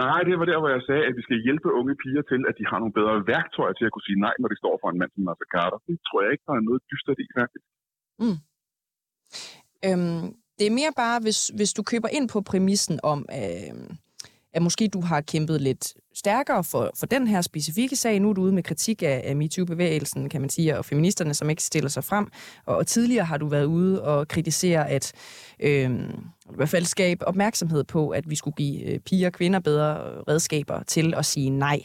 Nej, 0.02 0.21
det 0.28 0.35
var 0.40 0.47
der, 0.50 0.59
hvor 0.61 0.71
jeg 0.76 0.83
sagde, 0.88 1.04
at 1.09 1.14
vi 1.18 1.23
skal 1.26 1.38
hjælpe 1.47 1.68
unge 1.80 1.95
piger 2.02 2.25
til, 2.30 2.40
at 2.50 2.54
de 2.59 2.64
har 2.71 2.78
nogle 2.83 2.97
bedre 2.99 3.14
værktøjer 3.33 3.75
til 3.76 3.87
at 3.88 3.92
kunne 3.92 4.09
sige 4.09 4.21
nej, 4.26 4.35
når 4.40 4.49
de 4.52 4.61
står 4.62 4.75
for 4.80 4.88
en 4.90 4.99
mand 5.00 5.11
som 5.14 5.25
Nasser 5.28 5.49
Carter. 5.54 5.78
Det 5.88 5.97
tror 6.06 6.18
jeg 6.23 6.30
ikke, 6.35 6.47
der 6.49 6.54
er 6.61 6.68
noget 6.68 6.83
dystert 6.90 7.18
i, 7.25 7.26
faktisk. 7.40 7.64
Mm. 8.23 8.38
Øhm, 9.87 10.26
det 10.59 10.64
er 10.66 10.78
mere 10.80 10.92
bare, 11.02 11.18
hvis, 11.25 11.40
hvis 11.59 11.73
du 11.76 11.83
køber 11.90 12.09
ind 12.16 12.26
på 12.35 12.38
præmissen 12.50 12.97
om, 13.12 13.18
øh, 13.40 13.73
at 14.56 14.62
måske 14.66 14.85
du 14.97 15.00
har 15.11 15.21
kæmpet 15.33 15.59
lidt 15.68 15.85
stærkere 16.16 16.64
for, 16.64 16.90
for 16.99 17.06
den 17.06 17.26
her 17.26 17.40
specifikke 17.40 17.96
sag. 17.96 18.20
Nu 18.20 18.30
er 18.30 18.32
du 18.32 18.42
ude 18.42 18.52
med 18.52 18.62
kritik 18.62 19.02
af, 19.02 19.23
af 19.25 19.37
MeToo-bevægelsen, 19.37 20.28
kan 20.28 20.40
man 20.40 20.50
sige, 20.50 20.78
og 20.78 20.85
feministerne, 20.85 21.35
som 21.35 21.50
ikke 21.50 21.62
stiller 21.62 21.90
sig 21.90 22.04
frem. 22.04 22.30
Og, 22.66 22.76
og 22.76 22.87
tidligere 22.87 23.25
har 23.25 23.37
du 23.37 23.46
været 23.46 23.64
ude 23.64 24.02
og 24.02 24.28
kritisere, 24.28 24.90
at 24.90 25.12
øh, 25.61 25.90
i 26.50 26.56
hvert 26.56 26.68
fald 26.68 26.85
skabe 26.85 27.28
opmærksomhed 27.28 27.85
på, 27.85 28.08
at 28.08 28.30
vi 28.30 28.37
skulle 28.37 28.54
give 28.54 28.92
øh, 28.92 28.99
piger 28.99 29.26
og 29.26 29.32
kvinder 29.32 29.61
bedre 29.61 29.94
redskaber 30.28 30.82
til 30.82 31.14
at 31.14 31.25
sige 31.25 31.50
nej. 31.50 31.80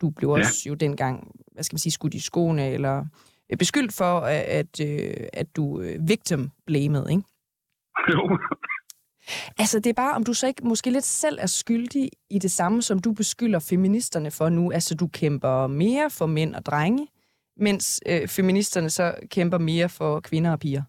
Du 0.00 0.10
blev 0.10 0.28
ja. 0.28 0.34
også 0.34 0.62
jo 0.68 0.74
dengang, 0.74 1.30
hvad 1.52 1.64
skal 1.64 1.74
man 1.74 1.78
sige, 1.78 1.92
skudt 1.92 2.14
i 2.14 2.20
skoene, 2.20 2.70
eller 2.70 3.04
øh, 3.52 3.58
beskyldt 3.58 3.92
for, 3.92 4.20
at, 4.20 4.42
at, 4.42 4.80
øh, 4.80 5.26
at 5.32 5.56
du 5.56 5.80
øh, 5.80 6.08
victim 6.08 6.50
blamede, 6.66 7.06
ikke? 7.10 7.22
Jo. 8.12 8.38
Altså, 9.58 9.76
det 9.80 9.90
er 9.90 10.02
bare, 10.04 10.16
om 10.18 10.24
du 10.24 10.34
så 10.34 10.46
ikke 10.46 10.66
måske 10.72 10.90
lidt 10.90 11.04
selv 11.04 11.38
er 11.40 11.46
skyldig 11.46 12.10
i 12.30 12.38
det 12.38 12.50
samme, 12.50 12.82
som 12.82 12.98
du 12.98 13.12
beskylder 13.12 13.60
feministerne 13.70 14.30
for 14.30 14.48
nu. 14.48 14.64
Altså, 14.72 14.94
du 14.94 15.06
kæmper 15.20 15.66
mere 15.66 16.10
for 16.18 16.26
mænd 16.26 16.54
og 16.54 16.62
drenge, 16.70 17.08
mens 17.56 17.84
øh, 18.10 18.28
feministerne 18.36 18.90
så 18.90 19.06
kæmper 19.34 19.58
mere 19.58 19.88
for 19.88 20.20
kvinder 20.20 20.52
og 20.52 20.60
piger. 20.60 20.84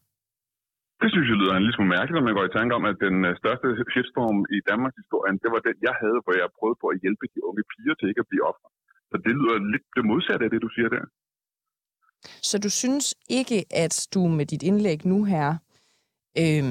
Det 1.01 1.09
synes 1.11 1.27
jeg 1.29 1.37
lyder 1.41 1.55
en 1.55 1.63
lille 1.63 1.75
smule 1.75 1.93
mærkeligt, 1.97 2.17
når 2.17 2.27
man 2.27 2.37
går 2.37 2.47
i 2.47 2.55
tanke 2.57 2.73
om, 2.79 2.85
at 2.91 2.97
den 3.05 3.17
øh, 3.29 3.33
største 3.41 3.67
shitstorm 3.93 4.39
i 4.55 4.57
Danmarks 4.69 4.97
historie, 5.01 5.31
det 5.43 5.49
var 5.55 5.61
den, 5.67 5.75
jeg 5.87 5.95
havde, 6.01 6.19
hvor 6.23 6.33
jeg 6.41 6.47
prøvede 6.57 6.77
på 6.83 6.87
at 6.93 6.97
hjælpe 7.03 7.25
de 7.33 7.39
unge 7.49 7.63
piger 7.71 7.95
til 7.95 8.09
ikke 8.11 8.23
at 8.25 8.29
blive 8.31 8.45
ofre. 8.51 8.67
Så 9.09 9.15
det 9.25 9.33
lyder 9.39 9.57
lidt 9.73 9.85
det 9.97 10.03
modsatte 10.11 10.43
af 10.45 10.51
det, 10.53 10.61
du 10.65 10.71
siger 10.75 10.89
der. 10.95 11.03
Så 12.49 12.55
du 12.65 12.69
synes 12.81 13.05
ikke, 13.39 13.59
at 13.83 13.95
du 14.13 14.21
med 14.37 14.45
dit 14.51 14.63
indlæg 14.69 14.99
nu 15.11 15.17
her 15.33 15.47
øh, 16.41 16.65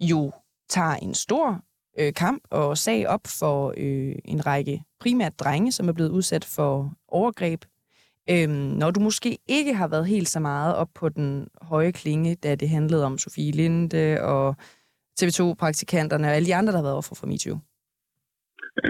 jo 0.00 0.32
tager 0.68 0.94
en 0.94 1.14
stor 1.14 1.60
øh, 1.98 2.14
kamp 2.14 2.42
og 2.50 2.78
sag 2.78 3.08
op 3.08 3.26
for 3.40 3.74
øh, 3.76 4.14
en 4.24 4.46
række 4.46 4.82
primært 5.00 5.40
drenge, 5.40 5.72
som 5.72 5.88
er 5.88 5.92
blevet 5.92 6.10
udsat 6.10 6.44
for 6.44 6.92
overgreb, 7.08 7.64
Øhm, 8.32 8.68
når 8.82 8.90
du 8.94 9.00
måske 9.08 9.30
ikke 9.58 9.72
har 9.80 9.88
været 9.94 10.12
helt 10.14 10.28
så 10.28 10.40
meget 10.50 10.72
op 10.82 10.90
på 11.00 11.06
den 11.08 11.30
høje 11.70 11.92
klinge, 12.00 12.30
da 12.44 12.50
det 12.62 12.68
handlede 12.76 13.04
om 13.08 13.14
Sofie 13.24 13.52
Linde 13.60 14.04
og 14.32 14.46
TV2-praktikanterne 15.18 16.26
og 16.28 16.34
alle 16.36 16.48
de 16.50 16.56
andre, 16.58 16.72
der 16.72 16.80
har 16.80 16.88
været 16.88 17.00
offer 17.00 17.14
for 17.20 17.26
MeToo? 17.30 17.58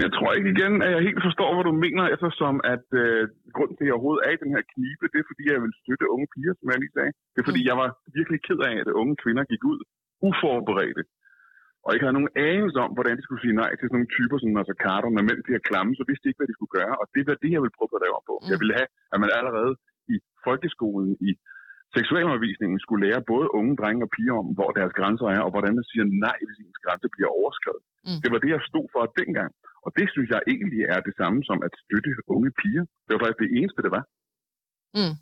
Jeg 0.05 0.11
tror 0.15 0.31
ikke 0.37 0.49
igen, 0.55 0.73
at 0.85 0.91
jeg 0.95 1.01
helt 1.07 1.23
forstår, 1.27 1.49
hvad 1.53 1.65
du 1.69 1.73
mener, 1.85 2.03
eftersom 2.15 2.55
at 2.73 2.87
øh, 3.03 3.21
grunden 3.55 3.75
til, 3.75 3.83
at 3.85 3.87
jeg 3.87 3.95
overhovedet 3.97 4.23
er 4.27 4.31
i 4.33 4.41
den 4.43 4.51
her 4.55 4.63
knibe, 4.73 5.05
det 5.11 5.19
er, 5.21 5.27
fordi 5.31 5.43
jeg 5.53 5.59
vil 5.63 5.73
støtte 5.81 6.05
unge 6.13 6.27
piger, 6.33 6.53
som 6.59 6.67
jeg 6.71 6.79
lige 6.83 6.95
sagde. 6.97 7.11
Det 7.33 7.39
er, 7.39 7.47
fordi 7.49 7.61
mm. 7.63 7.69
jeg 7.69 7.75
var 7.81 7.89
virkelig 8.17 8.39
ked 8.47 8.59
af, 8.69 8.75
at 8.83 8.89
unge 9.01 9.15
kvinder 9.23 9.43
gik 9.51 9.63
ud 9.71 9.79
uforberedte 10.27 11.03
og 11.83 11.89
ikke 11.91 12.05
havde 12.05 12.17
nogen 12.19 12.35
anelse 12.49 12.77
om, 12.85 12.91
hvordan 12.95 13.15
de 13.17 13.23
skulle 13.25 13.43
sige 13.43 13.59
nej 13.61 13.71
til 13.73 13.85
sådan 13.85 13.97
nogle 13.97 14.15
typer 14.17 14.37
som 14.37 14.61
altså 14.61 14.75
Carter, 14.85 15.09
når 15.13 15.23
mænd 15.29 15.41
bliver 15.47 15.67
klamme, 15.69 15.91
så 15.99 16.03
vidste 16.07 16.23
de 16.23 16.29
ikke, 16.29 16.41
hvad 16.41 16.51
de 16.51 16.57
skulle 16.57 16.75
gøre. 16.79 16.95
Og 17.01 17.05
det 17.15 17.23
var 17.29 17.35
det, 17.43 17.51
jeg 17.53 17.61
ville 17.63 17.77
prøve 17.77 17.97
at 17.97 18.05
lave 18.05 18.19
på. 18.29 18.35
Mm. 18.39 18.49
Jeg 18.51 18.57
ville 18.61 18.75
have, 18.79 18.89
at 19.13 19.19
man 19.23 19.31
allerede 19.39 19.73
i 20.13 20.15
folkeskolen, 20.45 21.11
i 21.27 21.29
seksualundervisningen, 21.97 22.77
skulle 22.85 23.03
lære 23.07 23.29
både 23.33 23.47
unge 23.59 23.73
drenge 23.79 24.05
og 24.07 24.11
piger 24.15 24.35
om, 24.41 24.47
hvor 24.57 24.69
deres 24.77 24.93
grænser 24.99 25.27
er, 25.35 25.41
og 25.45 25.51
hvordan 25.53 25.73
man 25.79 25.85
siger 25.91 26.05
nej, 26.25 26.37
hvis 26.47 26.61
ens 26.65 26.81
grænse 26.85 27.07
bliver 27.15 27.31
overskrevet. 27.39 27.83
Mm. 28.07 28.19
Det 28.23 28.29
var 28.33 28.39
det, 28.41 28.49
jeg 28.55 28.61
stod 28.71 28.85
for 28.93 29.01
dengang. 29.21 29.51
Og 29.85 29.89
det 29.97 30.07
synes 30.13 30.29
jeg 30.33 30.41
egentlig 30.53 30.81
er 30.93 30.99
det 31.07 31.13
samme 31.21 31.39
som 31.49 31.57
at 31.67 31.73
støtte 31.83 32.11
unge 32.35 32.51
piger. 32.61 32.83
Det 33.05 33.11
var 33.13 33.21
faktisk 33.21 33.43
det 33.45 33.51
eneste, 33.57 33.79
det 33.85 33.91
var. 33.97 34.03
Mm 34.99 35.15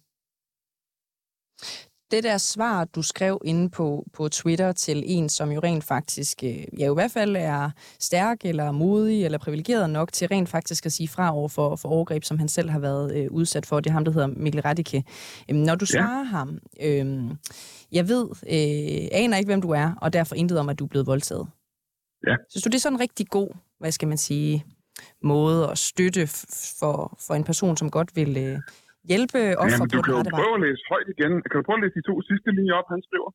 det 2.11 2.23
der 2.23 2.37
svar, 2.37 2.85
du 2.85 3.01
skrev 3.01 3.41
inde 3.45 3.69
på, 3.69 4.05
på 4.13 4.29
Twitter 4.29 4.71
til 4.71 5.03
en, 5.05 5.29
som 5.29 5.51
jo 5.51 5.59
rent 5.59 5.83
faktisk, 5.83 6.43
øh, 6.43 6.63
ja 6.79 6.91
i 6.91 6.93
hvert 6.93 7.11
fald 7.11 7.35
er 7.35 7.69
stærk 7.99 8.37
eller 8.45 8.71
modig 8.71 9.25
eller 9.25 9.37
privilegeret 9.37 9.89
nok 9.89 10.13
til 10.13 10.27
rent 10.27 10.49
faktisk 10.49 10.85
at 10.85 10.91
sige 10.91 11.07
fra 11.07 11.35
over 11.35 11.47
for, 11.49 11.75
for 11.75 11.89
overgreb, 11.89 12.23
som 12.23 12.39
han 12.39 12.47
selv 12.47 12.69
har 12.69 12.79
været 12.79 13.15
øh, 13.15 13.27
udsat 13.31 13.65
for. 13.65 13.79
Det 13.79 13.89
er 13.89 13.93
ham, 13.93 14.05
der 14.05 14.11
hedder 14.11 14.27
Mikkel 14.27 14.61
Radike. 14.61 15.03
Øhm, 15.49 15.59
når 15.59 15.75
du 15.75 15.85
svarer 15.85 16.17
ja. 16.17 16.23
ham, 16.23 16.59
øh, 16.81 17.23
jeg 17.91 18.07
ved, 18.07 18.27
øh, 18.29 19.09
aner 19.11 19.37
ikke, 19.37 19.47
hvem 19.47 19.61
du 19.61 19.69
er, 19.69 19.91
og 20.01 20.13
derfor 20.13 20.35
intet 20.35 20.59
om, 20.59 20.69
at 20.69 20.79
du 20.79 20.83
er 20.83 20.89
blevet 20.89 21.07
voldtaget. 21.07 21.47
Ja. 22.27 22.35
Synes 22.49 22.63
du, 22.63 22.69
det 22.69 22.75
er 22.75 22.79
sådan 22.79 22.95
en 22.95 23.01
rigtig 23.01 23.27
god, 23.27 23.49
hvad 23.79 23.91
skal 23.91 24.07
man 24.07 24.17
sige, 24.17 24.65
måde 25.23 25.69
at 25.69 25.77
støtte 25.77 26.27
for, 26.79 27.17
for 27.27 27.33
en 27.33 27.43
person, 27.43 27.77
som 27.77 27.89
godt 27.89 28.15
vil... 28.15 28.37
Øh, 28.37 28.59
hjælpe 29.11 29.39
offer 29.63 29.77
Jamen, 29.77 29.89
du 29.95 30.01
kan 30.05 30.13
jo 30.17 30.23
prøve 30.37 30.53
at 30.57 30.61
læse 30.65 30.81
højt 30.91 31.07
igen. 31.15 31.31
Kan 31.47 31.55
du 31.59 31.63
prøve 31.67 31.79
at 31.79 31.83
læse 31.83 31.95
de 31.99 32.05
to 32.09 32.15
sidste 32.29 32.49
linjer 32.57 32.75
op, 32.79 32.87
han 32.93 33.01
skriver? 33.07 33.29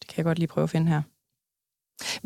Det 0.00 0.06
kan 0.08 0.16
jeg 0.20 0.26
godt 0.30 0.38
lige 0.38 0.52
prøve 0.54 0.68
at 0.68 0.74
finde 0.76 0.88
her. 0.94 1.02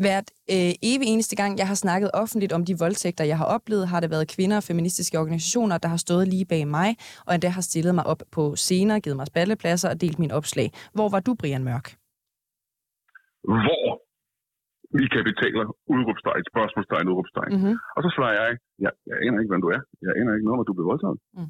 Hvert 0.03 0.27
øh, 0.53 0.73
evig 0.91 1.07
eneste 1.13 1.35
gang, 1.41 1.51
jeg 1.61 1.67
har 1.71 1.77
snakket 1.85 2.09
offentligt 2.21 2.53
om 2.57 2.65
de 2.65 2.75
voldtægter, 2.83 3.23
jeg 3.31 3.37
har 3.41 3.45
oplevet, 3.55 3.87
har 3.87 3.99
det 3.99 4.09
været 4.09 4.27
kvinder 4.35 4.57
og 4.57 4.63
feministiske 4.63 5.19
organisationer, 5.23 5.77
der 5.77 5.89
har 5.93 6.01
stået 6.05 6.25
lige 6.33 6.45
bag 6.53 6.63
mig, 6.67 6.89
og 7.27 7.31
endda 7.35 7.49
har 7.57 7.61
stillet 7.61 7.95
mig 7.95 8.05
op 8.11 8.21
på 8.35 8.43
scener, 8.55 8.99
givet 8.99 9.17
mig 9.17 9.27
spallepladser 9.27 9.89
og 9.89 10.01
delt 10.01 10.19
min 10.19 10.31
opslag. 10.31 10.67
Hvor 10.97 11.09
var 11.13 11.19
du, 11.27 11.31
Brian 11.39 11.63
Mørk? 11.69 11.87
Hvor? 13.63 13.87
Vi 14.97 15.05
kapitaler, 15.17 15.65
udråbstegn, 15.93 16.43
spørgsmålstegn, 16.51 17.05
udråbstegn. 17.11 17.51
Mm-hmm. 17.55 17.75
Og 17.95 18.01
så 18.05 18.09
svarer 18.15 18.35
jeg, 18.39 18.49
ja, 18.85 18.89
jeg 19.09 19.15
aner 19.25 19.39
ikke, 19.41 19.51
hvem 19.51 19.63
du 19.65 19.69
er. 19.75 19.81
Jeg 20.05 20.11
aner 20.19 20.31
ikke 20.35 20.45
noget 20.47 20.57
om, 20.57 20.63
at 20.63 20.69
du 20.69 20.75
blev 20.77 20.87
voldtaget. 20.91 21.17
Mm. 21.37 21.49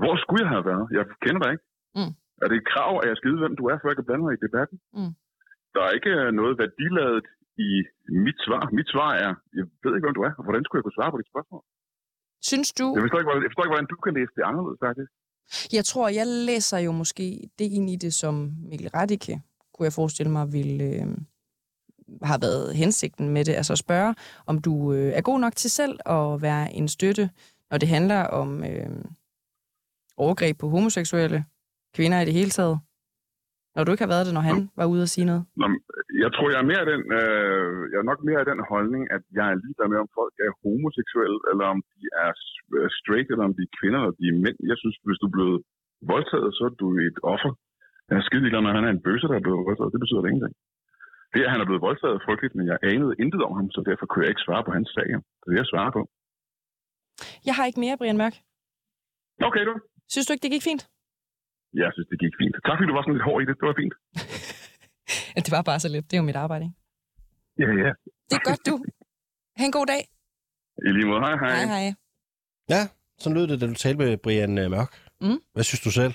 Hvor 0.00 0.14
skulle 0.22 0.42
jeg 0.44 0.52
have 0.54 0.66
været? 0.70 0.86
Jeg 0.96 1.04
kender 1.24 1.40
dig 1.44 1.50
ikke. 1.54 1.66
Mm. 1.98 2.12
Er 2.42 2.46
det 2.48 2.56
et 2.58 2.68
krav, 2.72 2.92
at 3.02 3.08
jeg 3.10 3.16
skal 3.16 3.28
vide, 3.30 3.42
hvem 3.44 3.56
du 3.60 3.64
er, 3.70 3.76
før 3.78 3.88
jeg 3.90 3.98
kan 3.98 4.08
blande 4.08 4.24
mig 4.24 4.32
i 4.34 4.44
debatten? 4.46 4.76
Mm. 4.98 5.12
Der 5.74 5.82
er 5.86 5.92
ikke 5.98 6.12
noget 6.40 6.54
værdiladet 6.62 7.26
i 7.68 7.70
mit 8.26 8.38
svar. 8.46 8.62
Mit 8.78 8.88
svar 8.94 9.10
er, 9.24 9.32
jeg 9.58 9.64
ved 9.82 9.92
ikke, 9.94 10.06
hvem 10.06 10.18
du 10.18 10.24
er, 10.28 10.32
og 10.38 10.44
hvordan 10.44 10.62
skulle 10.64 10.78
jeg 10.78 10.86
kunne 10.86 10.98
svare 10.98 11.12
på 11.12 11.18
dit 11.22 11.32
spørgsmål? 11.32 11.62
Synes 12.50 12.68
du... 12.78 12.86
Jeg 12.96 13.02
forstår 13.04 13.20
ikke, 13.22 13.30
jeg 13.44 13.50
forstår 13.50 13.64
ikke 13.64 13.74
hvordan 13.74 13.90
du 13.92 13.98
kan 14.04 14.14
læse 14.18 14.32
det 14.36 14.44
anderledes, 14.50 14.80
faktisk. 14.86 15.10
Jeg 15.78 15.84
tror, 15.90 16.06
jeg 16.18 16.26
læser 16.48 16.78
jo 16.86 16.92
måske 17.02 17.26
det 17.58 17.68
ind 17.76 17.86
i 17.94 17.96
det, 18.04 18.12
som 18.22 18.34
Mikkel 18.70 18.90
Radike, 18.98 19.34
kunne 19.72 19.86
jeg 19.88 19.98
forestille 20.00 20.32
mig, 20.32 20.52
ville, 20.52 20.84
øh, 20.84 21.06
har 22.30 22.38
været 22.46 22.74
hensigten 22.82 23.26
med 23.36 23.44
det. 23.44 23.54
Altså 23.60 23.72
at 23.72 23.78
spørge, 23.86 24.14
om 24.46 24.56
du 24.66 24.92
øh, 24.92 25.12
er 25.18 25.20
god 25.20 25.38
nok 25.40 25.56
til 25.56 25.70
selv 25.70 25.94
at 26.06 26.42
være 26.42 26.72
en 26.72 26.88
støtte, 26.88 27.30
når 27.70 27.78
det 27.78 27.88
handler 27.88 28.20
om... 28.40 28.64
Øh, 28.64 28.90
overgreb 30.16 30.54
på 30.58 30.66
homoseksuelle, 30.74 31.44
kvinder 31.96 32.20
i 32.20 32.24
det 32.28 32.34
hele 32.38 32.52
taget, 32.58 32.76
når 33.74 33.82
du 33.84 33.90
ikke 33.92 34.04
har 34.06 34.14
været 34.14 34.26
det, 34.28 34.34
når 34.38 34.44
han 34.50 34.58
var 34.78 34.86
ude 34.92 35.02
og 35.06 35.12
sige 35.14 35.26
noget? 35.30 35.42
Nå, 35.60 35.66
jeg 36.24 36.30
tror, 36.34 36.46
jeg 36.52 36.60
er, 36.64 36.68
mere 36.72 36.84
den, 36.92 37.02
øh, 37.18 37.72
jeg 37.92 37.98
er 38.02 38.08
nok 38.10 38.20
mere 38.28 38.40
af 38.42 38.48
den 38.52 38.60
holdning, 38.72 39.02
at 39.16 39.22
jeg 39.38 39.46
er 39.52 39.56
ligeglad 39.62 39.88
med, 39.92 39.98
om 40.04 40.10
folk 40.18 40.34
er 40.46 40.52
homoseksuelle, 40.62 41.38
eller 41.50 41.66
om 41.74 41.78
de 41.92 42.02
er 42.24 42.30
øh, 42.76 42.88
straight, 42.98 43.28
eller 43.32 43.44
om 43.48 43.54
de 43.58 43.62
er 43.68 43.72
kvinder, 43.78 43.98
eller 44.00 44.16
de 44.20 44.26
er 44.32 44.36
mænd. 44.44 44.56
Jeg 44.70 44.78
synes, 44.82 44.96
hvis 45.06 45.20
du 45.22 45.26
er 45.30 45.36
blevet 45.36 45.58
voldtaget, 46.12 46.50
så 46.58 46.62
er 46.68 46.74
du 46.82 46.86
et 47.08 47.18
offer. 47.34 47.52
Jeg 48.08 48.16
er 48.20 48.24
skide 48.28 48.42
ligeglad 48.42 48.62
med, 48.62 48.72
at 48.72 48.78
han 48.78 48.88
er 48.88 48.94
en 48.96 49.04
bøsse, 49.06 49.26
der 49.30 49.36
er 49.38 49.46
blevet 49.46 49.66
voldtaget. 49.68 49.92
Det 49.94 50.02
betyder 50.04 50.22
det 50.22 50.30
ingenting. 50.30 50.54
Det, 51.32 51.40
at 51.46 51.52
han 51.54 51.60
er 51.62 51.68
blevet 51.68 51.86
voldtaget, 51.88 52.14
er 52.14 52.24
frygteligt, 52.26 52.54
men 52.58 52.66
jeg 52.70 52.78
anede 52.92 53.14
intet 53.22 53.42
om 53.48 53.52
ham, 53.58 53.66
så 53.74 53.80
derfor 53.90 54.06
kunne 54.06 54.22
jeg 54.24 54.32
ikke 54.32 54.46
svare 54.46 54.64
på 54.66 54.72
hans 54.76 54.88
sag. 54.96 55.08
Det 55.40 55.46
er 55.46 55.50
det, 55.52 55.62
jeg 55.62 55.70
svarer 55.72 55.92
på. 55.98 56.02
Jeg 57.48 57.54
har 57.56 57.64
ikke 57.66 57.82
mere, 57.84 57.96
Brian 58.00 58.20
Mørk. 58.22 58.36
Okay, 59.48 59.62
du. 59.68 59.74
Synes 60.12 60.26
du 60.26 60.32
ikke, 60.32 60.42
det 60.42 60.50
gik 60.50 60.64
fint? 60.70 60.82
Jeg 61.82 61.90
synes, 61.94 62.08
det 62.12 62.18
gik 62.24 62.34
fint. 62.40 62.54
Tak 62.66 62.74
fordi 62.78 62.86
du 62.90 62.94
var 62.96 63.02
sådan 63.02 63.16
lidt 63.16 63.26
hård 63.28 63.40
i 63.42 63.46
det. 63.48 63.54
Det 63.60 63.66
var 63.70 63.76
fint. 63.82 63.94
Ja, 65.36 65.40
det 65.40 65.50
var 65.50 65.62
bare 65.62 65.80
så 65.80 65.88
lidt. 65.88 66.10
Det 66.10 66.16
er 66.16 66.20
jo 66.20 66.26
mit 66.30 66.36
arbejde, 66.36 66.64
ikke? 66.64 66.76
Ja, 67.58 67.66
ja. 67.86 67.92
Det 68.30 68.36
er 68.40 68.44
godt, 68.50 68.66
du. 68.66 68.84
Ha' 69.56 69.64
en 69.64 69.72
god 69.72 69.86
dag. 69.86 70.08
I 70.86 70.88
lige 70.96 71.06
måde. 71.06 71.20
Hej, 71.20 71.36
hej. 71.36 71.54
Hej, 71.54 71.64
hej. 71.64 71.94
Ja, 72.68 72.88
sådan 73.18 73.36
lød 73.36 73.46
det, 73.48 73.60
da 73.60 73.66
du 73.66 73.74
talte 73.74 73.98
med 73.98 74.16
Brian 74.16 74.58
øh, 74.58 74.70
Mørk. 74.70 75.08
Mm. 75.20 75.40
Hvad 75.52 75.64
synes 75.64 75.80
du 75.80 75.90
selv? 75.90 76.14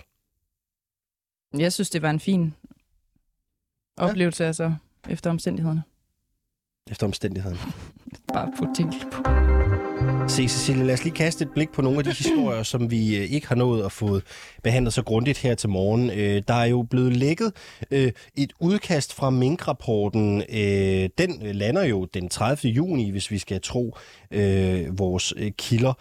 Jeg 1.57 1.73
synes, 1.73 1.89
det 1.89 2.01
var 2.01 2.09
en 2.09 2.19
fin 2.19 2.55
oplevelse, 3.97 4.43
ja. 4.43 4.47
altså, 4.47 4.73
efter 5.09 5.29
omstændighederne. 5.29 5.83
Efter 6.91 7.05
omstændighederne. 7.07 7.59
Bare 8.33 8.51
på 8.57 8.65
ting 8.75 8.93
på. 9.11 9.86
Se, 10.27 10.47
Cecilie, 10.47 10.83
lad 10.83 10.93
os 10.93 11.03
lige 11.03 11.15
kaste 11.15 11.43
et 11.43 11.51
blik 11.51 11.71
på 11.71 11.81
nogle 11.81 11.97
af 11.97 12.03
de 12.03 12.11
historier, 12.11 12.63
som 12.63 12.91
vi 12.91 13.17
øh, 13.17 13.23
ikke 13.23 13.47
har 13.47 13.55
nået 13.55 13.85
at 13.85 13.91
få 13.91 14.21
behandlet 14.63 14.93
så 14.93 15.03
grundigt 15.03 15.37
her 15.37 15.55
til 15.55 15.69
morgen. 15.69 16.09
Øh, 16.09 16.41
der 16.47 16.53
er 16.53 16.65
jo 16.65 16.83
blevet 16.89 17.17
lækket 17.17 17.51
øh, 17.91 18.11
et 18.35 18.53
udkast 18.59 19.13
fra 19.13 19.29
Mink-rapporten. 19.29 20.43
Den 21.17 21.39
lander 21.41 21.83
jo 21.83 22.05
den 22.05 22.29
30. 22.29 22.73
juni, 22.73 23.11
hvis 23.11 23.31
vi 23.31 23.37
skal 23.37 23.61
tro 23.61 23.97
vores 24.89 25.33
kilder. 25.57 25.93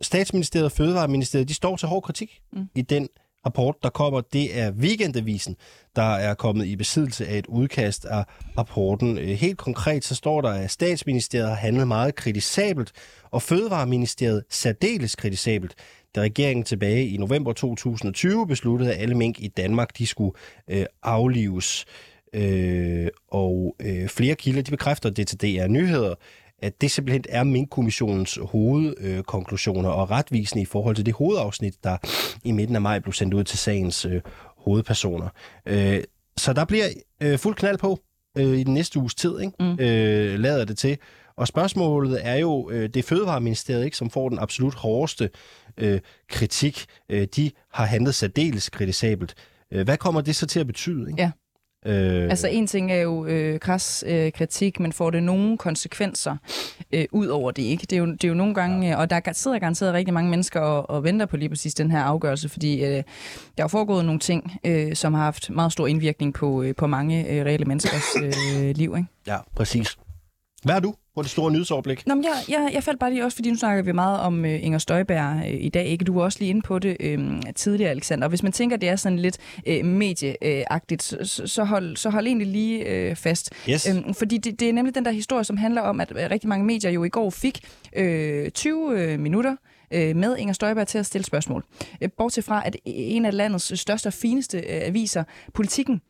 Statsministeriet 0.00 0.64
og 0.64 0.72
Fødevareministeriet, 0.72 1.48
de 1.48 1.54
står 1.54 1.76
til 1.76 1.88
hård 1.88 2.02
kritik 2.02 2.40
mm. 2.52 2.64
i 2.74 2.82
den 2.82 3.08
rapport, 3.46 3.74
der 3.82 3.88
kommer. 3.88 4.20
Det 4.20 4.58
er 4.58 4.70
Weekendavisen, 4.70 5.56
der 5.96 6.14
er 6.14 6.34
kommet 6.34 6.66
i 6.66 6.76
besiddelse 6.76 7.26
af 7.26 7.38
et 7.38 7.46
udkast 7.46 8.04
af 8.04 8.24
rapporten. 8.58 9.18
Øh, 9.18 9.28
helt 9.28 9.58
konkret 9.58 10.04
så 10.04 10.14
står 10.14 10.40
der, 10.40 10.50
at 10.50 10.70
statsministeriet 10.70 11.48
har 11.48 11.56
handlet 11.56 11.88
meget 11.88 12.14
kritisabelt, 12.14 12.92
og 13.30 13.42
Fødevareministeriet 13.42 14.44
særdeles 14.50 15.14
kritisabelt, 15.14 15.74
da 16.14 16.20
regeringen 16.20 16.64
tilbage 16.64 17.08
i 17.08 17.16
november 17.16 17.52
2020 17.52 18.46
besluttede, 18.46 18.94
at 18.94 19.02
alle 19.02 19.14
mink 19.14 19.40
i 19.40 19.48
Danmark 19.48 19.98
de 19.98 20.06
skulle 20.06 20.32
øh, 20.70 20.86
aflives. 21.02 21.84
Øh, 22.32 23.08
og 23.28 23.76
øh, 23.80 24.08
flere 24.08 24.34
kilder 24.34 24.62
de 24.62 24.70
bekræfter 24.70 25.10
det 25.10 25.28
til 25.28 25.40
DR 25.40 25.66
Nyheder, 25.66 26.14
at 26.62 26.80
det 26.80 26.90
simpelthen 26.90 27.24
er 27.28 27.44
Mink-kommissionens 27.44 28.38
hovedkonklusioner 28.42 29.88
og 29.88 30.10
retvisende 30.10 30.62
i 30.62 30.66
forhold 30.66 30.96
til 30.96 31.06
det 31.06 31.14
hovedafsnit, 31.14 31.74
der 31.84 31.96
i 32.44 32.52
midten 32.52 32.76
af 32.76 32.82
maj 32.82 32.98
blev 32.98 33.12
sendt 33.12 33.34
ud 33.34 33.44
til 33.44 33.58
sagens 33.58 34.04
øh, 34.04 34.20
hovedpersoner. 34.58 35.28
Øh, 35.66 36.02
så 36.36 36.52
der 36.52 36.64
bliver 36.64 36.84
øh, 37.22 37.38
fuld 37.38 37.54
knald 37.54 37.78
på 37.78 37.98
øh, 38.38 38.58
i 38.58 38.64
den 38.64 38.74
næste 38.74 38.98
uges 38.98 39.14
tid, 39.14 39.40
ikke? 39.40 39.52
Mm. 39.60 39.78
Øh, 39.80 40.38
lader 40.38 40.64
det 40.64 40.78
til. 40.78 40.98
Og 41.36 41.48
spørgsmålet 41.48 42.20
er 42.22 42.34
jo, 42.34 42.70
øh, 42.70 42.82
det 42.82 42.96
er 42.96 43.02
Fødevareministeriet, 43.02 43.84
ikke, 43.84 43.96
som 43.96 44.10
får 44.10 44.28
den 44.28 44.38
absolut 44.38 44.74
hårdeste 44.74 45.30
øh, 45.76 46.00
kritik. 46.28 46.86
Øh, 47.08 47.28
de 47.36 47.50
har 47.72 47.84
handlet 47.84 48.14
særdeles 48.14 48.70
kritisabelt. 48.70 49.34
Øh, 49.72 49.84
hvad 49.84 49.96
kommer 49.96 50.20
det 50.20 50.36
så 50.36 50.46
til 50.46 50.60
at 50.60 50.66
betyde? 50.66 51.10
Ikke? 51.10 51.22
Ja. 51.22 51.30
Øh, 51.86 52.22
Altså 52.30 52.48
en 52.48 52.66
ting 52.66 52.92
er 52.92 53.00
jo 53.00 53.26
øh, 53.26 53.60
kras 53.60 54.04
øh, 54.06 54.32
kritik, 54.32 54.80
men 54.80 54.92
får 54.92 55.10
det 55.10 55.22
nogle 55.22 55.58
konsekvenser 55.58 56.36
øh, 56.92 57.04
ud 57.12 57.26
over 57.26 57.50
det, 57.50 57.62
ikke? 57.62 57.86
Det 57.90 57.92
er 57.92 58.00
jo, 58.00 58.06
det 58.06 58.24
er 58.24 58.28
jo 58.28 58.34
nogle 58.34 58.54
gange, 58.54 58.88
ja. 58.88 58.96
og 58.96 59.10
der 59.10 59.20
sidder 59.32 59.58
garanteret 59.58 59.94
rigtig 59.94 60.14
mange 60.14 60.30
mennesker 60.30 60.60
og, 60.60 60.90
og 60.90 61.04
venter 61.04 61.26
på 61.26 61.36
lige 61.36 61.48
præcis 61.48 61.74
den 61.74 61.90
her 61.90 62.00
afgørelse, 62.00 62.48
fordi 62.48 62.84
øh, 62.84 63.02
der 63.58 63.64
er 63.64 63.68
foregået 63.68 64.04
nogle 64.04 64.20
ting, 64.20 64.52
øh, 64.64 64.94
som 64.94 65.14
har 65.14 65.24
haft 65.24 65.50
meget 65.50 65.72
stor 65.72 65.86
indvirkning 65.86 66.34
på, 66.34 66.62
øh, 66.62 66.74
på 66.74 66.86
mange 66.86 67.28
øh, 67.30 67.44
reelle 67.44 67.66
menneskers 67.66 68.16
øh, 68.22 68.76
liv, 68.76 68.94
ikke? 68.96 69.08
Ja, 69.26 69.36
præcis. 69.56 69.96
Hvad 70.62 70.74
er 70.74 70.80
du 70.80 70.94
på 71.16 71.22
det 71.22 71.30
store 71.30 71.52
nyhedsoverblik? 71.52 72.06
Nå, 72.06 72.14
men 72.14 72.24
jeg, 72.24 72.32
jeg, 72.48 72.70
jeg 72.74 72.84
faldt 72.84 73.00
bare 73.00 73.10
lige 73.10 73.24
også, 73.24 73.36
fordi 73.36 73.50
nu 73.50 73.56
snakker 73.56 73.82
vi 73.82 73.92
meget 73.92 74.20
om 74.20 74.44
øh, 74.44 74.64
Inger 74.64 74.78
Støjberg 74.78 75.42
øh, 75.46 75.54
i 75.60 75.68
dag. 75.68 75.86
Ikke? 75.86 76.04
Du 76.04 76.14
var 76.14 76.22
også 76.22 76.38
lige 76.38 76.48
inde 76.48 76.62
på 76.62 76.78
det 76.78 76.96
øh, 77.00 77.42
tidligere, 77.54 77.90
Alexander. 77.90 78.24
Og 78.24 78.28
hvis 78.28 78.42
man 78.42 78.52
tænker, 78.52 78.76
det 78.76 78.88
er 78.88 78.96
sådan 78.96 79.18
lidt 79.18 79.38
øh, 79.66 79.84
medieagtigt, 79.84 81.02
så, 81.02 81.42
så, 81.46 81.64
hold, 81.64 81.96
så 81.96 82.10
hold 82.10 82.26
egentlig 82.26 82.46
lige 82.46 82.84
øh, 82.84 83.16
fast. 83.16 83.52
Yes. 83.70 83.88
Øhm, 83.88 84.14
fordi 84.14 84.38
det, 84.38 84.60
det 84.60 84.68
er 84.68 84.72
nemlig 84.72 84.94
den 84.94 85.04
der 85.04 85.10
historie, 85.10 85.44
som 85.44 85.56
handler 85.56 85.80
om, 85.82 86.00
at 86.00 86.12
øh, 86.16 86.30
rigtig 86.30 86.48
mange 86.48 86.66
medier 86.66 86.90
jo 86.90 87.04
i 87.04 87.08
går 87.08 87.30
fik 87.30 87.60
øh, 87.96 88.50
20 88.50 89.00
øh, 89.00 89.20
minutter 89.20 89.56
øh, 89.90 90.16
med 90.16 90.36
Inger 90.36 90.54
Støjberg 90.54 90.86
til 90.86 90.98
at 90.98 91.06
stille 91.06 91.24
spørgsmål. 91.24 91.64
Øh, 92.00 92.08
bortset 92.18 92.44
fra, 92.44 92.62
at 92.66 92.76
en 92.84 93.24
af 93.24 93.36
landets 93.36 93.80
største 93.80 94.06
og 94.06 94.12
fineste 94.12 94.58
øh, 94.58 94.64
aviser, 94.68 95.24
Politikken, 95.54 96.00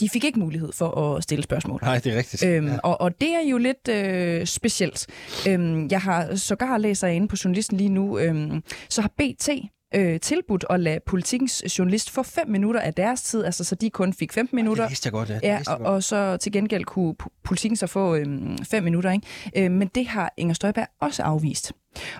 de 0.00 0.08
fik 0.08 0.24
ikke 0.24 0.38
mulighed 0.38 0.72
for 0.72 1.16
at 1.16 1.22
stille 1.22 1.42
spørgsmål. 1.42 1.78
Nej, 1.82 1.98
det 1.98 2.12
er 2.12 2.18
rigtigt. 2.18 2.44
Øhm, 2.46 2.66
ja. 2.66 2.78
og, 2.78 3.00
og 3.00 3.20
det 3.20 3.28
er 3.28 3.48
jo 3.50 3.58
lidt 3.58 3.88
øh, 3.88 4.46
specielt. 4.46 5.06
Øhm, 5.48 5.88
jeg 5.90 6.00
har 6.00 6.34
sågar 6.36 6.78
læser 6.78 7.06
jeg 7.06 7.16
inde 7.16 7.28
på 7.28 7.36
journalisten 7.44 7.76
lige 7.76 7.88
nu, 7.88 8.18
øhm, 8.18 8.62
så 8.88 9.00
har 9.00 9.08
BT 9.18 9.48
øh, 9.94 10.20
tilbudt 10.20 10.64
at 10.70 10.80
lade 10.80 11.00
politikens 11.06 11.78
journalist 11.78 12.10
få 12.10 12.22
5 12.22 12.48
minutter 12.48 12.80
af 12.80 12.94
deres 12.94 13.22
tid, 13.22 13.44
altså 13.44 13.64
så 13.64 13.74
de 13.74 13.90
kun 13.90 14.12
fik 14.12 14.32
15 14.32 14.56
minutter. 14.56 14.88
Det 14.88 15.04
jeg 15.04 15.12
godt, 15.12 15.28
ja. 15.28 15.34
Det 15.34 15.42
Ja, 15.42 15.58
og, 15.66 15.78
godt. 15.78 15.88
og 15.88 16.02
så 16.02 16.36
til 16.36 16.52
gengæld 16.52 16.84
kunne 16.84 17.14
politikken 17.44 17.76
så 17.76 17.86
få 17.86 18.14
øhm, 18.14 18.58
fem 18.64 18.84
minutter. 18.84 19.10
Ikke? 19.10 19.26
Øh, 19.56 19.70
men 19.70 19.88
det 19.94 20.06
har 20.06 20.34
Inger 20.36 20.54
Støjberg 20.54 20.86
også 21.00 21.22
afvist. 21.22 21.72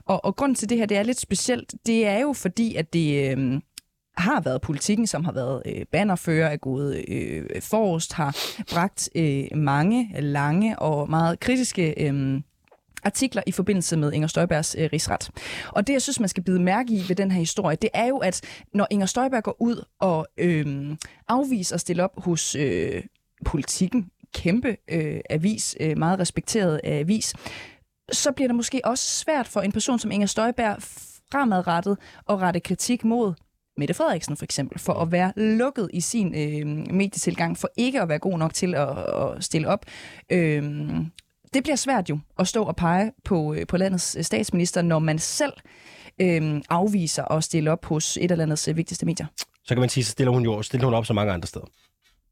Og, 0.07 0.25
og 0.25 0.37
grunden 0.37 0.55
til 0.55 0.69
det 0.69 0.79
her, 0.79 0.87
det 0.87 0.97
er 0.97 1.03
lidt 1.03 1.21
specielt, 1.21 1.75
det 1.87 2.07
er 2.07 2.19
jo 2.19 2.33
fordi, 2.33 2.75
at 2.75 2.93
det 2.93 3.31
øhm, 3.33 3.61
har 4.21 4.41
været 4.41 4.61
politikken, 4.61 5.07
som 5.07 5.25
har 5.25 5.33
været 5.33 5.63
øh, 5.67 5.87
bannerfører 5.93 6.49
er 6.49 6.57
gode 6.57 7.11
øh, 7.13 7.63
forrest, 7.63 8.13
har 8.13 8.37
bragt 8.73 9.09
øh, 9.15 9.45
mange 9.55 10.17
lange 10.21 10.79
og 10.79 11.11
meget 11.11 11.41
kritiske 11.41 12.07
øh, 12.07 12.41
artikler 13.05 13.43
i 13.47 13.53
forbindelse 13.53 13.97
med 13.97 14.13
Inger 14.13 14.29
Støjbergs 14.29 14.77
øh, 14.79 14.89
rigsret. 14.93 15.31
Og 15.69 15.87
det, 15.87 15.93
jeg 15.93 16.03
synes, 16.03 16.21
man 16.21 16.29
skal 16.29 16.43
bide 16.43 16.63
mærke 16.63 16.93
i 16.93 17.05
ved 17.09 17.17
den 17.17 17.31
her 17.31 17.39
historie, 17.39 17.77
det 17.77 17.91
er 17.95 18.07
jo, 18.07 18.19
at 18.19 18.41
når 18.75 18.87
Inger 18.91 19.07
Støjberg 19.07 19.43
går 19.43 19.57
ud 19.61 19.85
og 20.01 20.27
øh, 20.39 20.97
afviser 21.29 21.75
at 21.75 21.81
stille 21.81 22.05
op 22.05 22.25
hos 22.25 22.55
øh, 22.55 23.03
politikken, 23.45 24.11
kæmpe 24.35 24.77
øh, 24.91 25.21
avis, 25.31 25.77
øh, 25.81 25.99
meget 25.99 26.19
respekteret 26.19 26.81
øh, 26.85 26.93
avis, 26.93 27.35
så 28.13 28.33
bliver 28.33 28.49
det 28.49 28.55
måske 28.55 28.81
også 28.85 29.05
svært 29.05 29.49
for 29.49 29.61
en 29.61 29.73
person 29.73 29.99
som 29.99 30.11
Inger 30.11 30.27
Støjberg 30.27 30.77
fremadrettet 31.33 31.99
at 32.29 32.39
rette 32.41 32.61
kritik 32.61 33.05
mod 33.05 33.35
Mette 33.81 33.95
Frederiksen 33.95 34.37
for 34.37 34.45
eksempel, 34.45 34.79
for 34.79 34.93
at 34.93 35.13
være 35.13 35.33
lukket 35.37 35.91
i 35.93 36.01
sin 36.01 36.35
øh, 36.35 36.67
medietilgang, 36.95 37.59
for 37.59 37.71
ikke 37.77 38.01
at 38.01 38.09
være 38.09 38.19
god 38.19 38.39
nok 38.39 38.55
til 38.55 38.75
at, 38.75 38.89
at 38.89 39.45
stille 39.45 39.69
op. 39.69 39.87
Øh, 40.31 40.63
det 41.55 41.63
bliver 41.63 41.77
svært 41.77 42.11
jo 42.11 42.19
at 42.39 42.49
stå 42.49 42.65
og 42.65 42.77
pege 42.77 43.13
på, 43.25 43.55
øh, 43.55 43.67
på 43.67 43.77
landets 43.77 44.27
statsminister, 44.27 44.83
når 44.83 44.99
man 44.99 45.19
selv 45.19 45.53
øh, 46.21 46.61
afviser 46.71 47.25
at 47.33 47.45
stille 47.45 47.71
op 47.71 47.85
hos 47.85 48.17
et 48.17 48.31
eller 48.31 48.45
andet 48.45 48.69
øh, 48.69 48.77
vigtigste 48.77 49.07
medier. 49.07 49.27
Så 49.65 49.75
kan 49.75 49.81
man 49.81 49.89
sige, 49.89 50.05
så 50.05 50.11
stiller 50.11 50.33
hun 50.33 50.45
jo 50.45 50.63
stiller 50.63 50.85
hun 50.85 50.95
op 50.95 51.07
så 51.07 51.13
mange 51.13 51.33
andre 51.33 51.47
steder. 51.47 51.67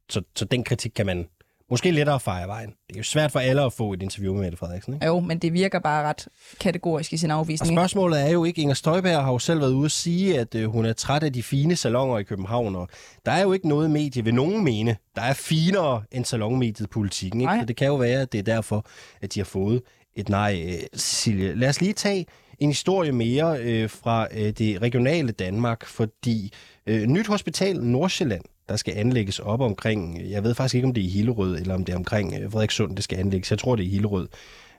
Så, 0.09 0.23
så 0.37 0.45
den 0.45 0.65
kritik 0.65 0.93
kan 0.97 1.07
man 1.07 1.27
måske 1.71 1.91
lettere 1.91 2.21
fejre 2.21 2.43
af 2.43 2.49
vejen. 2.49 2.69
Det 2.89 2.95
er 2.95 2.99
jo 2.99 3.03
svært 3.05 3.33
for 3.33 3.39
alle 3.41 3.63
at 3.63 3.73
få 3.73 3.93
et 3.93 4.03
interview 4.03 4.35
med 4.35 4.43
Mette 4.43 4.59
Frederiksen, 4.59 4.95
ikke? 4.95 5.07
Jo, 5.07 5.21
men 5.21 5.39
det 5.39 5.53
virker 5.53 5.79
bare 5.79 6.09
ret 6.09 6.29
kategorisk 6.61 7.13
i 7.13 7.17
sin 7.17 7.31
Og 7.31 7.39
afvisning. 7.39 7.73
ikke? 7.73 7.81
spørgsmålet 7.81 8.21
er 8.27 8.31
jo 8.31 8.45
ikke, 8.45 8.63
Inger 8.63 8.75
Støjberg 8.75 9.25
har 9.25 9.33
jo 9.33 9.39
selv 9.39 9.61
været 9.61 9.73
ude 9.73 9.85
at 9.85 9.91
sige, 9.91 10.39
at 10.41 10.55
øh, 10.55 10.71
hun 10.71 10.85
er 10.85 10.93
træt 10.93 11.23
af 11.23 11.33
de 11.33 11.43
fine 11.43 11.77
salonger 11.77 12.19
i 12.19 12.23
København, 12.23 12.77
og 12.77 12.89
der 13.27 13.33
er 13.33 13.43
jo 13.43 13.53
ikke 13.53 13.69
noget 13.69 13.91
medie, 13.91 14.25
vil 14.25 14.35
nogen 14.35 14.65
mene, 14.65 14.97
der 15.17 15.23
er 15.23 15.33
finere 15.33 16.03
end 16.13 16.25
salonmediet 16.25 16.91
politikken, 16.91 17.41
ikke? 17.41 17.53
Nej. 17.53 17.61
Så 17.61 17.67
det 17.67 17.77
kan 17.77 17.87
jo 17.87 17.95
være, 17.97 18.21
at 18.23 18.33
det 18.33 18.39
er 18.39 18.43
derfor, 18.43 18.87
at 19.23 19.35
de 19.35 19.41
har 19.41 19.45
fået 19.45 19.83
et 20.17 20.29
nej. 20.29 20.65
Øh, 20.69 20.99
Cecilie, 20.99 21.55
lad 21.55 21.69
os 21.69 21.81
lige 21.81 21.93
tage 21.93 22.27
en 22.59 22.69
historie 22.69 23.13
mere 23.13 23.59
øh, 23.61 23.91
fra 23.91 24.27
øh, 24.33 24.51
det 24.51 24.83
regionale 24.83 25.33
Danmark, 25.33 25.87
fordi 25.87 26.53
øh, 26.87 27.03
Nyt 27.07 27.27
Hospital 27.27 27.81
Nordsjælland, 27.85 28.43
der 28.69 28.77
skal 28.77 28.95
anlægges 28.97 29.39
op 29.39 29.61
omkring, 29.61 30.31
jeg 30.31 30.45
ved 30.45 30.55
faktisk 30.55 30.75
ikke, 30.75 30.87
om 30.87 30.95
det 30.95 31.01
er 31.01 31.07
i 31.07 31.11
Hillerød, 31.11 31.57
eller 31.57 31.75
om 31.75 31.85
det 31.85 31.93
er 31.93 31.97
omkring 31.97 32.35
øh, 32.35 32.53
Frederikssund, 32.53 32.97
det 32.97 33.05
skal 33.05 33.19
anlægges. 33.19 33.51
Jeg 33.51 33.59
tror, 33.59 33.77
det 33.77 33.83
er 33.83 33.87
i 33.87 33.91
Hillerød. 33.91 34.29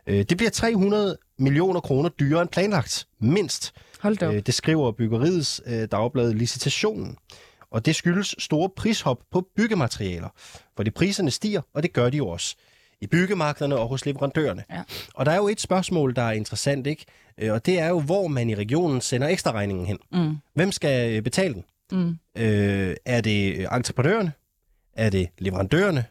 Øh, 0.07 0.25
det 0.29 0.37
bliver 0.37 0.49
300 0.49 1.17
millioner 1.37 1.79
kroner 1.79 2.09
dyrere 2.09 2.41
end 2.41 2.49
planlagt, 2.49 3.07
mindst. 3.19 3.73
Hold 3.99 4.17
da 4.17 4.27
op. 4.27 4.33
Øh, 4.33 4.41
det 4.41 4.53
skriver 4.53 4.91
byggeriets 4.91 5.61
dagblad 5.91 6.33
Licitationen. 6.33 7.17
Og 7.71 7.85
det 7.85 7.95
skyldes 7.95 8.35
store 8.39 8.69
prishop 8.69 9.17
på 9.31 9.47
byggematerialer. 9.55 10.29
Fordi 10.75 10.89
priserne 10.89 11.31
stiger, 11.31 11.61
og 11.73 11.83
det 11.83 11.93
gør 11.93 12.09
de 12.09 12.17
jo 12.17 12.27
også 12.27 12.55
i 13.01 13.07
byggemarkederne 13.07 13.77
og 13.77 13.87
hos 13.87 14.05
leverandørerne. 14.05 14.63
Ja. 14.69 14.83
Og 15.13 15.25
der 15.25 15.31
er 15.31 15.35
jo 15.35 15.47
et 15.47 15.61
spørgsmål, 15.61 16.15
der 16.15 16.21
er 16.21 16.31
interessant, 16.31 16.87
ikke? 16.87 17.05
Og 17.49 17.65
det 17.65 17.79
er 17.79 17.87
jo, 17.87 17.99
hvor 17.99 18.27
man 18.27 18.49
i 18.49 18.55
regionen 18.55 19.01
sender 19.01 19.27
ekstra 19.27 19.51
regningen 19.51 19.85
hen. 19.85 19.97
Mm. 20.11 20.37
Hvem 20.53 20.71
skal 20.71 21.21
betale 21.21 21.53
den? 21.53 21.63
Mm. 21.91 22.17
Øh, 22.35 22.95
er 23.05 23.21
det 23.21 23.67
entreprenørerne? 23.75 24.31
Er 24.93 25.09
det 25.09 25.29
leverandørerne? 25.37 26.05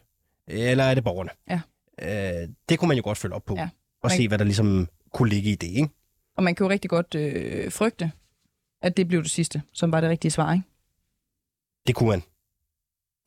Eller 0.47 0.83
er 0.83 0.93
det 0.93 1.03
borgerne? 1.03 1.29
Ja. 1.49 1.61
Øh, 2.01 2.49
det 2.69 2.79
kunne 2.79 2.87
man 2.87 2.97
jo 2.97 3.03
godt 3.03 3.17
følge 3.17 3.35
op 3.35 3.45
på. 3.45 3.55
Ja. 3.55 3.69
Og 4.03 4.11
se, 4.11 4.27
hvad 4.27 4.37
der 4.37 4.45
ligesom 4.45 4.87
kunne 5.13 5.29
ligge 5.29 5.51
i 5.51 5.55
det, 5.55 5.67
ikke? 5.67 5.89
Og 6.37 6.43
man 6.43 6.55
kan 6.55 6.63
jo 6.63 6.69
rigtig 6.69 6.89
godt 6.89 7.15
øh, 7.15 7.71
frygte, 7.71 8.11
at 8.81 8.97
det 8.97 9.07
blev 9.07 9.23
det 9.23 9.31
sidste, 9.31 9.61
som 9.73 9.91
var 9.91 10.01
det 10.01 10.09
rigtige 10.09 10.31
svar, 10.31 10.53
ikke? 10.53 10.65
Det 11.87 11.95
kunne 11.95 12.09
man. 12.09 12.23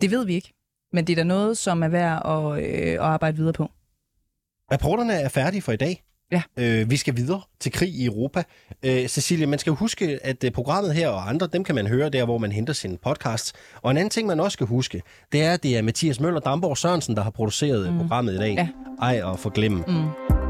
Det 0.00 0.10
ved 0.10 0.26
vi 0.26 0.34
ikke. 0.34 0.52
Men 0.92 1.06
det 1.06 1.12
er 1.12 1.16
da 1.16 1.22
noget, 1.24 1.58
som 1.58 1.82
er 1.82 1.88
værd 1.88 2.22
at, 2.26 2.64
øh, 2.64 2.92
at 2.92 2.98
arbejde 2.98 3.36
videre 3.36 3.52
på. 3.52 3.70
Rapporterne 4.72 5.12
er 5.12 5.28
færdige 5.28 5.62
for 5.62 5.72
i 5.72 5.76
dag. 5.76 6.02
Ja. 6.32 6.42
Øh, 6.56 6.90
vi 6.90 6.96
skal 6.96 7.16
videre 7.16 7.40
til 7.60 7.72
krig 7.72 7.88
i 7.88 8.06
Europa. 8.06 8.42
Øh, 8.82 9.08
Cecilie, 9.08 9.46
man 9.46 9.58
skal 9.58 9.70
jo 9.70 9.74
huske, 9.74 10.18
at 10.22 10.44
øh, 10.44 10.50
programmet 10.50 10.94
her 10.94 11.08
og 11.08 11.28
andre, 11.28 11.48
dem 11.52 11.64
kan 11.64 11.74
man 11.74 11.86
høre 11.86 12.10
der, 12.10 12.24
hvor 12.24 12.38
man 12.38 12.52
henter 12.52 12.72
sine 12.72 12.98
podcasts. 12.98 13.52
Og 13.82 13.90
en 13.90 13.96
anden 13.96 14.10
ting, 14.10 14.26
man 14.26 14.40
også 14.40 14.52
skal 14.52 14.66
huske, 14.66 15.02
det 15.32 15.42
er, 15.42 15.52
at 15.52 15.62
det 15.62 15.76
er 15.76 15.82
Mathias 15.82 16.20
Møller 16.20 16.40
Damborg 16.40 16.78
Sørensen, 16.78 17.16
der 17.16 17.22
har 17.22 17.30
produceret 17.30 17.86
mm. 17.86 17.92
Mm. 17.92 18.00
programmet 18.00 18.34
i 18.34 18.38
dag. 18.38 18.54
Ja. 18.54 18.68
Ej 19.02 19.22
og 19.22 19.38
forglemme. 19.38 19.84
Mm. 19.88 20.41